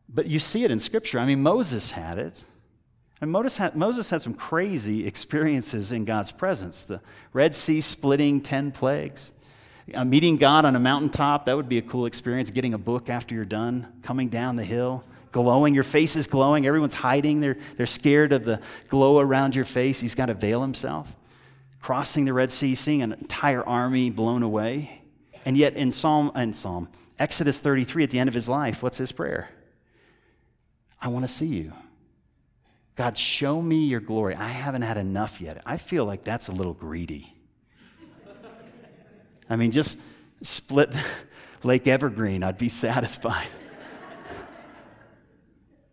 But 0.07 0.25
you 0.25 0.39
see 0.39 0.63
it 0.63 0.71
in 0.71 0.79
Scripture. 0.79 1.19
I 1.19 1.25
mean, 1.25 1.43
Moses 1.43 1.91
had 1.91 2.17
it. 2.17 2.43
And 3.21 3.31
Moses 3.31 3.57
had, 3.57 3.75
Moses 3.75 4.09
had 4.09 4.21
some 4.21 4.33
crazy 4.33 5.05
experiences 5.05 5.91
in 5.91 6.05
God's 6.05 6.31
presence 6.31 6.85
the 6.85 7.01
Red 7.33 7.53
Sea 7.53 7.81
splitting 7.81 8.41
10 8.41 8.71
plagues, 8.71 9.33
uh, 9.93 10.05
meeting 10.05 10.37
God 10.37 10.65
on 10.65 10.75
a 10.75 10.79
mountaintop. 10.79 11.45
That 11.45 11.55
would 11.55 11.69
be 11.69 11.77
a 11.77 11.81
cool 11.81 12.05
experience. 12.05 12.51
Getting 12.51 12.73
a 12.73 12.77
book 12.77 13.09
after 13.09 13.35
you're 13.35 13.45
done, 13.45 13.87
coming 14.01 14.29
down 14.29 14.55
the 14.55 14.63
hill, 14.63 15.03
glowing. 15.31 15.75
Your 15.75 15.83
face 15.83 16.15
is 16.15 16.27
glowing. 16.27 16.65
Everyone's 16.65 16.93
hiding. 16.93 17.41
They're, 17.41 17.57
they're 17.75 17.85
scared 17.85 18.31
of 18.31 18.45
the 18.45 18.61
glow 18.87 19.19
around 19.19 19.55
your 19.55 19.65
face. 19.65 19.99
He's 19.99 20.15
got 20.15 20.27
to 20.27 20.33
veil 20.33 20.61
himself 20.61 21.15
crossing 21.81 22.25
the 22.25 22.33
Red 22.33 22.51
Sea, 22.51 22.75
seeing 22.75 23.01
an 23.01 23.13
entire 23.13 23.63
army 23.67 24.09
blown 24.09 24.43
away. 24.43 25.01
And 25.45 25.57
yet 25.57 25.75
in 25.75 25.91
Psalm 25.91 26.31
and 26.35 26.55
Psalm, 26.55 26.89
Exodus 27.17 27.59
33 27.59 28.03
at 28.03 28.09
the 28.09 28.19
end 28.19 28.27
of 28.27 28.33
his 28.33 28.49
life, 28.49 28.83
what's 28.83 28.97
his 28.97 29.11
prayer? 29.11 29.49
I 31.01 31.07
want 31.07 31.25
to 31.25 31.31
see 31.31 31.47
you. 31.47 31.73
God, 32.99 33.17
show 33.17 33.61
me 33.61 33.85
your 33.85 34.01
glory. 34.01 34.35
I 34.35 34.49
haven't 34.49 34.81
had 34.81 34.97
enough 34.97 35.39
yet. 35.39 35.61
I 35.65 35.77
feel 35.77 36.03
like 36.03 36.25
that's 36.25 36.49
a 36.49 36.51
little 36.51 36.73
greedy. 36.73 37.33
I 39.49 39.55
mean, 39.55 39.71
just 39.71 39.97
split 40.41 40.93
Lake 41.63 41.87
Evergreen, 41.87 42.43
I'd 42.43 42.57
be 42.57 42.67
satisfied. 42.67 43.47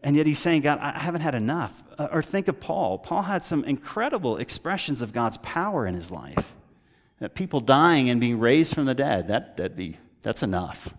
And 0.02 0.16
yet 0.16 0.26
he's 0.26 0.40
saying, 0.40 0.62
God, 0.62 0.80
I 0.80 0.98
haven't 0.98 1.20
had 1.20 1.36
enough. 1.36 1.84
Uh, 1.96 2.08
or 2.10 2.24
think 2.24 2.48
of 2.48 2.58
Paul. 2.58 2.98
Paul 2.98 3.22
had 3.22 3.44
some 3.44 3.62
incredible 3.62 4.38
expressions 4.38 5.00
of 5.00 5.12
God's 5.12 5.36
power 5.36 5.86
in 5.86 5.94
his 5.94 6.10
life. 6.10 6.56
People 7.34 7.60
dying 7.60 8.10
and 8.10 8.20
being 8.20 8.40
raised 8.40 8.74
from 8.74 8.86
the 8.86 8.96
dead, 8.96 9.28
that, 9.28 9.56
that'd 9.58 9.76
be, 9.76 9.96
that's 10.22 10.42
enough. 10.42 10.92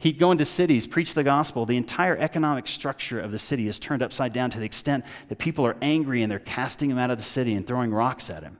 He'd 0.00 0.18
go 0.18 0.30
into 0.30 0.44
cities, 0.44 0.86
preach 0.86 1.14
the 1.14 1.24
gospel. 1.24 1.66
The 1.66 1.76
entire 1.76 2.16
economic 2.16 2.68
structure 2.68 3.18
of 3.18 3.32
the 3.32 3.38
city 3.38 3.66
is 3.66 3.80
turned 3.80 4.02
upside 4.02 4.32
down 4.32 4.50
to 4.50 4.58
the 4.58 4.64
extent 4.64 5.04
that 5.28 5.38
people 5.38 5.66
are 5.66 5.76
angry 5.82 6.22
and 6.22 6.30
they're 6.30 6.38
casting 6.38 6.90
him 6.90 6.98
out 6.98 7.10
of 7.10 7.18
the 7.18 7.24
city 7.24 7.54
and 7.54 7.66
throwing 7.66 7.92
rocks 7.92 8.30
at 8.30 8.44
him. 8.44 8.58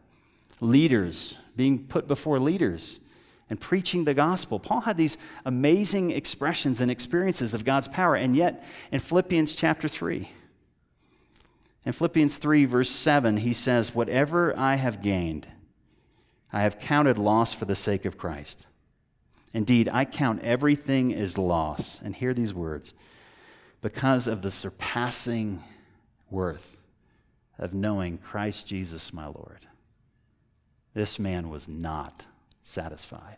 Leaders 0.61 1.37
being 1.57 1.85
put 1.85 2.09
before 2.09 2.40
leaders 2.40 2.98
and 3.51 3.61
preaching 3.61 4.05
the 4.05 4.14
gospel. 4.14 4.59
Paul 4.59 4.83
had 4.83 4.96
these 4.96 5.16
amazing 5.44 6.11
expressions 6.11 6.81
and 6.81 6.90
experiences 6.90 7.55
of 7.55 7.64
God's 7.64 7.88
power, 7.88 8.14
and 8.14 8.37
yet 8.37 8.64
in 8.92 9.01
Philippians 9.01 9.55
chapter 9.55 9.88
3, 9.88 10.31
in 11.85 11.92
Philippians 11.92 12.38
3, 12.38 12.66
verse 12.66 12.90
7, 12.90 13.38
he 13.38 13.53
says, 13.55 13.94
Whatever 13.94 14.57
I 14.59 14.74
have 14.74 15.03
gained, 15.03 15.48
I 16.53 16.62
have 16.62 16.79
counted 16.79 17.18
loss 17.18 17.55
for 17.55 17.64
the 17.64 17.74
sake 17.74 18.05
of 18.05 18.18
Christ. 18.18 18.67
Indeed, 19.54 19.88
I 19.92 20.04
count 20.04 20.42
everything 20.42 21.14
as 21.14 21.38
loss. 21.38 22.00
And 22.02 22.14
hear 22.14 22.34
these 22.34 22.52
words 22.52 22.94
because 23.80 24.26
of 24.26 24.42
the 24.42 24.50
surpassing 24.50 25.62
worth 26.30 26.76
of 27.58 27.74
knowing 27.74 28.18
Christ 28.18 28.66
Jesus 28.66 29.12
my 29.12 29.26
Lord. 29.26 29.66
This 30.94 31.18
man 31.18 31.48
was 31.48 31.68
not 31.68 32.26
satisfied. 32.62 33.37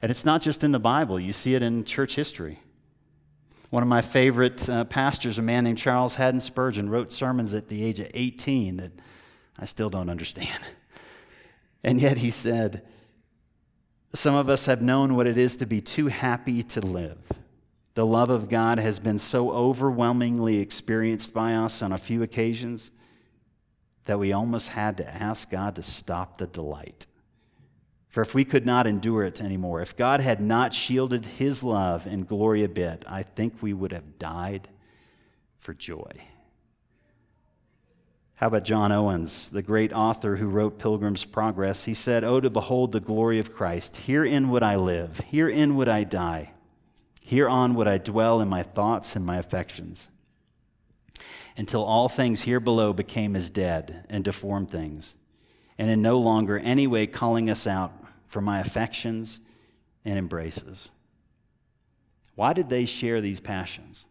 And 0.00 0.10
it's 0.10 0.24
not 0.24 0.42
just 0.42 0.64
in 0.64 0.72
the 0.72 0.78
Bible, 0.78 1.18
you 1.18 1.32
see 1.32 1.54
it 1.54 1.62
in 1.62 1.84
church 1.84 2.14
history. 2.14 2.60
One 3.70 3.82
of 3.82 3.88
my 3.88 4.02
favorite 4.02 4.68
uh, 4.68 4.84
pastors, 4.84 5.38
a 5.38 5.42
man 5.42 5.64
named 5.64 5.78
Charles 5.78 6.14
Haddon 6.16 6.40
Spurgeon, 6.40 6.88
wrote 6.88 7.12
sermons 7.12 7.54
at 7.54 7.68
the 7.68 7.82
age 7.82 7.98
of 8.00 8.08
18 8.14 8.76
that 8.76 8.92
I 9.58 9.64
still 9.64 9.90
don't 9.90 10.08
understand. 10.10 10.48
And 11.86 12.00
yet 12.00 12.16
he 12.16 12.30
said, 12.30 12.80
Some 14.14 14.36
of 14.36 14.48
us 14.48 14.66
have 14.66 14.80
known 14.80 15.16
what 15.16 15.26
it 15.26 15.36
is 15.36 15.56
to 15.56 15.66
be 15.66 15.80
too 15.80 16.06
happy 16.06 16.62
to 16.62 16.80
live. 16.80 17.18
The 17.94 18.06
love 18.06 18.30
of 18.30 18.48
God 18.48 18.78
has 18.78 19.00
been 19.00 19.18
so 19.18 19.50
overwhelmingly 19.50 20.58
experienced 20.58 21.34
by 21.34 21.54
us 21.54 21.82
on 21.82 21.90
a 21.90 21.98
few 21.98 22.22
occasions 22.22 22.92
that 24.04 24.20
we 24.20 24.32
almost 24.32 24.68
had 24.68 24.96
to 24.98 25.14
ask 25.14 25.50
God 25.50 25.74
to 25.76 25.82
stop 25.82 26.38
the 26.38 26.46
delight. 26.46 27.06
For 28.08 28.20
if 28.20 28.34
we 28.34 28.44
could 28.44 28.64
not 28.64 28.86
endure 28.86 29.24
it 29.24 29.40
anymore, 29.40 29.80
if 29.80 29.96
God 29.96 30.20
had 30.20 30.40
not 30.40 30.72
shielded 30.74 31.26
his 31.26 31.64
love 31.64 32.06
and 32.06 32.28
glory 32.28 32.62
a 32.62 32.68
bit, 32.68 33.04
I 33.08 33.24
think 33.24 33.60
we 33.60 33.72
would 33.72 33.92
have 33.92 34.20
died 34.20 34.68
for 35.56 35.74
joy. 35.74 36.12
How 38.38 38.48
about 38.48 38.64
John 38.64 38.90
Owens, 38.90 39.48
the 39.48 39.62
great 39.62 39.92
author 39.92 40.36
who 40.36 40.48
wrote 40.48 40.78
Pilgrim's 40.78 41.24
Progress? 41.24 41.84
He 41.84 41.94
said, 41.94 42.24
Oh, 42.24 42.40
to 42.40 42.50
behold 42.50 42.92
the 42.92 43.00
glory 43.00 43.38
of 43.38 43.54
Christ. 43.54 43.98
Herein 43.98 44.48
would 44.50 44.62
I 44.62 44.74
live, 44.76 45.20
herein 45.30 45.76
would 45.76 45.88
I 45.88 46.02
die, 46.04 46.52
hereon 47.22 47.74
would 47.74 47.86
I 47.86 47.98
dwell 47.98 48.40
in 48.40 48.48
my 48.48 48.62
thoughts 48.64 49.14
and 49.14 49.24
my 49.24 49.36
affections. 49.36 50.08
until 51.56 51.84
all 51.84 52.08
things 52.08 52.42
here 52.42 52.60
below 52.60 52.92
became 52.92 53.36
as 53.36 53.50
dead 53.50 54.04
and 54.08 54.24
deformed 54.24 54.70
things, 54.70 55.14
and 55.78 55.90
in 55.90 56.02
no 56.02 56.18
longer 56.18 56.58
any 56.58 56.86
way 56.86 57.06
calling 57.06 57.48
us 57.48 57.66
out 57.66 57.92
for 58.26 58.40
my 58.40 58.60
affections 58.60 59.40
and 60.04 60.18
embraces. 60.18 60.90
Why 62.34 62.52
did 62.52 62.68
they 62.68 62.84
share 62.84 63.20
these 63.20 63.40
passions? 63.40 64.06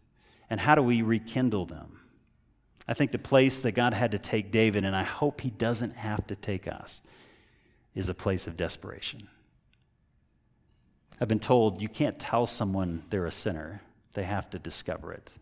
And 0.50 0.62
how 0.62 0.76
do 0.76 0.82
we 0.82 1.02
rekindle 1.02 1.66
them? 1.66 1.93
I 2.88 2.94
think 2.94 3.12
the 3.12 3.20
place 3.20 3.60
that 3.60 3.72
God 3.74 3.94
had 3.94 4.12
to 4.12 4.20
take 4.20 4.52
David, 4.52 4.84
and 4.84 4.96
I 4.96 5.04
hope 5.04 5.42
he 5.42 5.50
doesn't 5.50 5.96
have 5.96 6.28
to 6.28 6.36
take 6.36 6.68
us, 6.68 7.02
is 7.96 8.10
a 8.10 8.14
place 8.14 8.48
of 8.48 8.58
desperation. 8.58 9.28
I've 11.22 11.28
been 11.28 11.40
told 11.40 11.82
you 11.82 11.88
can't 11.88 12.20
tell 12.20 12.46
someone 12.46 13.04
they're 13.10 13.26
a 13.26 13.32
sinner, 13.32 13.82
they 14.14 14.24
have 14.24 14.50
to 14.50 14.60
discover 14.60 15.14
it. 15.14 15.34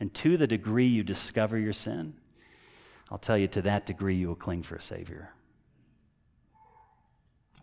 And 0.00 0.12
to 0.14 0.36
the 0.36 0.46
degree 0.46 0.86
you 0.86 1.02
discover 1.02 1.58
your 1.58 1.72
sin, 1.72 2.14
I'll 3.10 3.18
tell 3.18 3.38
you, 3.38 3.48
to 3.48 3.62
that 3.62 3.86
degree 3.86 4.16
you 4.16 4.28
will 4.28 4.34
cling 4.34 4.62
for 4.62 4.76
a 4.76 4.80
Savior. 4.80 5.30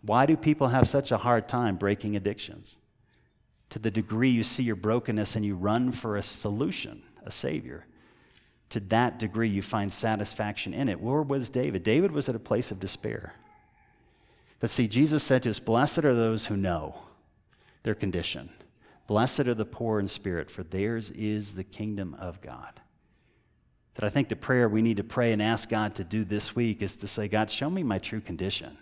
Why 0.02 0.26
do 0.26 0.36
people 0.36 0.68
have 0.68 0.86
such 0.86 1.10
a 1.10 1.18
hard 1.18 1.48
time 1.48 1.76
breaking 1.76 2.16
addictions? 2.16 2.76
To 3.70 3.78
the 3.78 3.90
degree 3.90 4.30
you 4.30 4.42
see 4.42 4.62
your 4.62 4.76
brokenness 4.76 5.34
and 5.36 5.44
you 5.44 5.56
run 5.56 5.92
for 5.92 6.16
a 6.16 6.22
solution, 6.22 7.02
a 7.24 7.30
Savior, 7.30 7.86
to 8.70 8.80
that 8.80 9.18
degree 9.18 9.48
you 9.48 9.62
find 9.62 9.92
satisfaction 9.92 10.74
in 10.74 10.88
it. 10.88 11.00
Where 11.00 11.22
was 11.22 11.48
David? 11.48 11.82
David 11.82 12.12
was 12.12 12.28
at 12.28 12.34
a 12.34 12.40
place 12.40 12.70
of 12.70 12.80
despair. 12.80 13.34
But 14.60 14.70
see, 14.70 14.88
Jesus 14.88 15.22
said 15.22 15.42
to 15.42 15.50
us, 15.50 15.58
Blessed 15.58 16.04
are 16.04 16.14
those 16.14 16.46
who 16.46 16.56
know 16.56 16.96
their 17.82 17.94
condition. 17.94 18.50
Blessed 19.06 19.40
are 19.40 19.54
the 19.54 19.66
poor 19.66 20.00
in 20.00 20.08
spirit, 20.08 20.50
for 20.50 20.62
theirs 20.62 21.10
is 21.10 21.54
the 21.54 21.64
kingdom 21.64 22.16
of 22.18 22.40
God. 22.40 22.80
That 23.96 24.04
I 24.04 24.08
think 24.08 24.28
the 24.28 24.36
prayer 24.36 24.68
we 24.68 24.82
need 24.82 24.96
to 24.96 25.04
pray 25.04 25.32
and 25.32 25.42
ask 25.42 25.68
God 25.68 25.94
to 25.96 26.04
do 26.04 26.24
this 26.24 26.56
week 26.56 26.82
is 26.82 26.96
to 26.96 27.06
say, 27.06 27.28
God, 27.28 27.50
show 27.50 27.70
me 27.70 27.82
my 27.82 27.98
true 27.98 28.20
condition. 28.20 28.78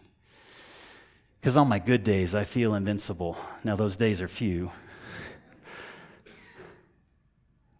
Because 1.41 1.57
on 1.57 1.69
my 1.69 1.81
good 1.81 2.05
days, 2.05 2.35
I 2.35 2.45
feel 2.45 2.75
invincible. 2.75 3.37
Now, 3.65 3.75
those 3.75 3.97
days 3.97 4.23
are 4.23 4.29
few. 4.29 4.71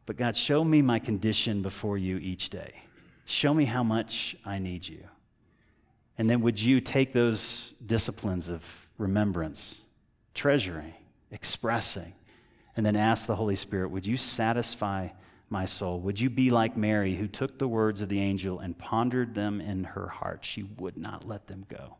But 0.07 0.17
God, 0.17 0.37
show 0.37 0.65
me 0.65 0.83
my 0.83 0.99
condition 0.99 1.63
before 1.63 1.97
you 1.97 2.19
each 2.19 2.51
day. 2.51 2.83
Show 3.25 3.55
me 3.55 3.65
how 3.65 3.83
much 3.83 4.37
I 4.45 4.59
need 4.59 4.89
you. 4.89 5.05
And 6.19 6.29
then 6.29 6.41
would 6.43 6.61
you 6.61 6.81
take 6.81 7.13
those 7.13 7.73
disciplines 7.85 8.49
of 8.49 8.87
remembrance, 8.99 9.81
treasuring, 10.35 10.95
expressing, 11.31 12.15
and 12.77 12.85
then 12.85 12.97
ask 12.97 13.27
the 13.27 13.37
Holy 13.37 13.57
Spirit, 13.57 13.91
Would 13.91 14.07
you 14.07 14.17
satisfy 14.17 15.09
my 15.49 15.65
soul? 15.67 16.01
Would 16.01 16.21
you 16.21 16.31
be 16.31 16.51
like 16.51 16.77
Mary, 16.77 17.15
who 17.15 17.29
took 17.29 17.59
the 17.59 17.69
words 17.69 18.01
of 18.01 18.09
the 18.09 18.21
angel 18.21 18.59
and 18.59 18.77
pondered 18.77 19.35
them 19.35 19.61
in 19.61 19.85
her 19.85 20.09
heart? 20.09 20.45
She 20.45 20.63
would 20.63 20.97
not 20.97 21.27
let 21.27 21.47
them 21.47 21.67
go. 21.69 21.97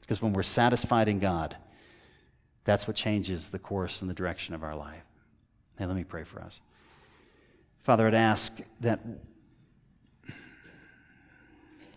Because 0.00 0.22
when 0.22 0.32
we're 0.32 0.42
satisfied 0.42 1.08
in 1.08 1.18
God, 1.18 1.56
that's 2.64 2.86
what 2.86 2.96
changes 2.96 3.50
the 3.50 3.58
course 3.58 4.00
and 4.00 4.10
the 4.10 4.14
direction 4.14 4.54
of 4.54 4.62
our 4.62 4.76
life. 4.76 5.02
Hey, 5.78 5.86
let 5.86 5.96
me 5.96 6.04
pray 6.04 6.24
for 6.24 6.40
us. 6.40 6.60
Father, 7.82 8.06
I'd 8.06 8.14
ask 8.14 8.60
that, 8.80 9.00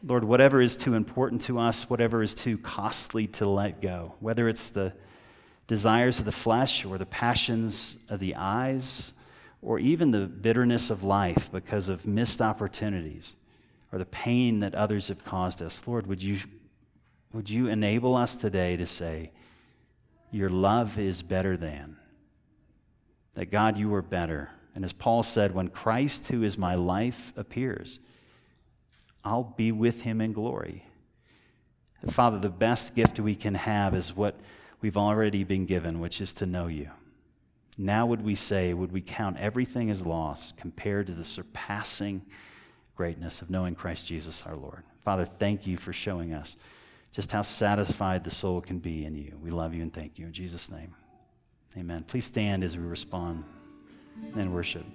Lord, 0.03 0.23
whatever 0.23 0.61
is 0.61 0.75
too 0.75 0.95
important 0.95 1.41
to 1.43 1.59
us, 1.59 1.89
whatever 1.89 2.21
is 2.21 2.33
too 2.35 2.57
costly 2.57 3.27
to 3.27 3.47
let 3.47 3.81
go, 3.81 4.15
whether 4.19 4.49
it's 4.49 4.69
the 4.69 4.93
desires 5.67 6.19
of 6.19 6.25
the 6.25 6.31
flesh 6.31 6.85
or 6.85 6.97
the 6.97 7.05
passions 7.05 7.97
of 8.09 8.19
the 8.19 8.35
eyes 8.35 9.13
or 9.61 9.79
even 9.79 10.11
the 10.11 10.25
bitterness 10.25 10.89
of 10.89 11.03
life 11.03 11.51
because 11.51 11.89
of 11.89 12.07
missed 12.07 12.41
opportunities 12.41 13.35
or 13.91 13.99
the 13.99 14.05
pain 14.05 14.59
that 14.59 14.75
others 14.75 15.07
have 15.09 15.23
caused 15.23 15.61
us. 15.61 15.81
Lord, 15.85 16.07
would 16.07 16.23
you, 16.23 16.39
would 17.33 17.49
you 17.49 17.67
enable 17.67 18.15
us 18.15 18.35
today 18.35 18.77
to 18.77 18.85
say, 18.85 19.31
Your 20.31 20.49
love 20.49 20.97
is 20.97 21.21
better 21.21 21.57
than? 21.57 21.97
That 23.37 23.51
God, 23.51 23.77
you 23.77 23.93
are 23.93 24.01
better. 24.01 24.49
And 24.73 24.83
as 24.83 24.93
Paul 24.93 25.21
said, 25.21 25.53
when 25.53 25.67
Christ, 25.67 26.27
who 26.29 26.41
is 26.41 26.57
my 26.57 26.73
life, 26.73 27.31
appears, 27.37 27.99
I'll 29.23 29.53
be 29.55 29.71
with 29.71 30.01
him 30.01 30.21
in 30.21 30.33
glory. 30.33 30.85
Father, 32.09 32.39
the 32.39 32.49
best 32.49 32.95
gift 32.95 33.19
we 33.19 33.35
can 33.35 33.53
have 33.53 33.93
is 33.93 34.15
what 34.15 34.37
we've 34.81 34.97
already 34.97 35.43
been 35.43 35.67
given, 35.67 35.99
which 35.99 36.19
is 36.19 36.33
to 36.33 36.47
know 36.47 36.65
you. 36.65 36.89
Now, 37.77 38.07
would 38.07 38.23
we 38.23 38.33
say, 38.33 38.73
would 38.73 38.91
we 38.91 39.01
count 39.01 39.37
everything 39.37 39.91
as 39.91 40.03
loss 40.03 40.51
compared 40.51 41.05
to 41.05 41.13
the 41.13 41.23
surpassing 41.23 42.23
greatness 42.95 43.43
of 43.43 43.51
knowing 43.51 43.75
Christ 43.75 44.07
Jesus 44.07 44.41
our 44.47 44.55
Lord? 44.55 44.81
Father, 45.05 45.25
thank 45.25 45.67
you 45.67 45.77
for 45.77 45.93
showing 45.93 46.33
us 46.33 46.57
just 47.11 47.31
how 47.31 47.43
satisfied 47.43 48.23
the 48.23 48.31
soul 48.31 48.61
can 48.61 48.79
be 48.79 49.05
in 49.05 49.13
you. 49.13 49.37
We 49.39 49.51
love 49.51 49.75
you 49.75 49.83
and 49.83 49.93
thank 49.93 50.17
you. 50.17 50.25
In 50.25 50.33
Jesus' 50.33 50.71
name, 50.71 50.95
amen. 51.77 52.03
Please 52.07 52.25
stand 52.25 52.63
as 52.63 52.77
we 52.77 52.83
respond 52.83 53.43
and 54.35 54.53
worship. 54.53 54.85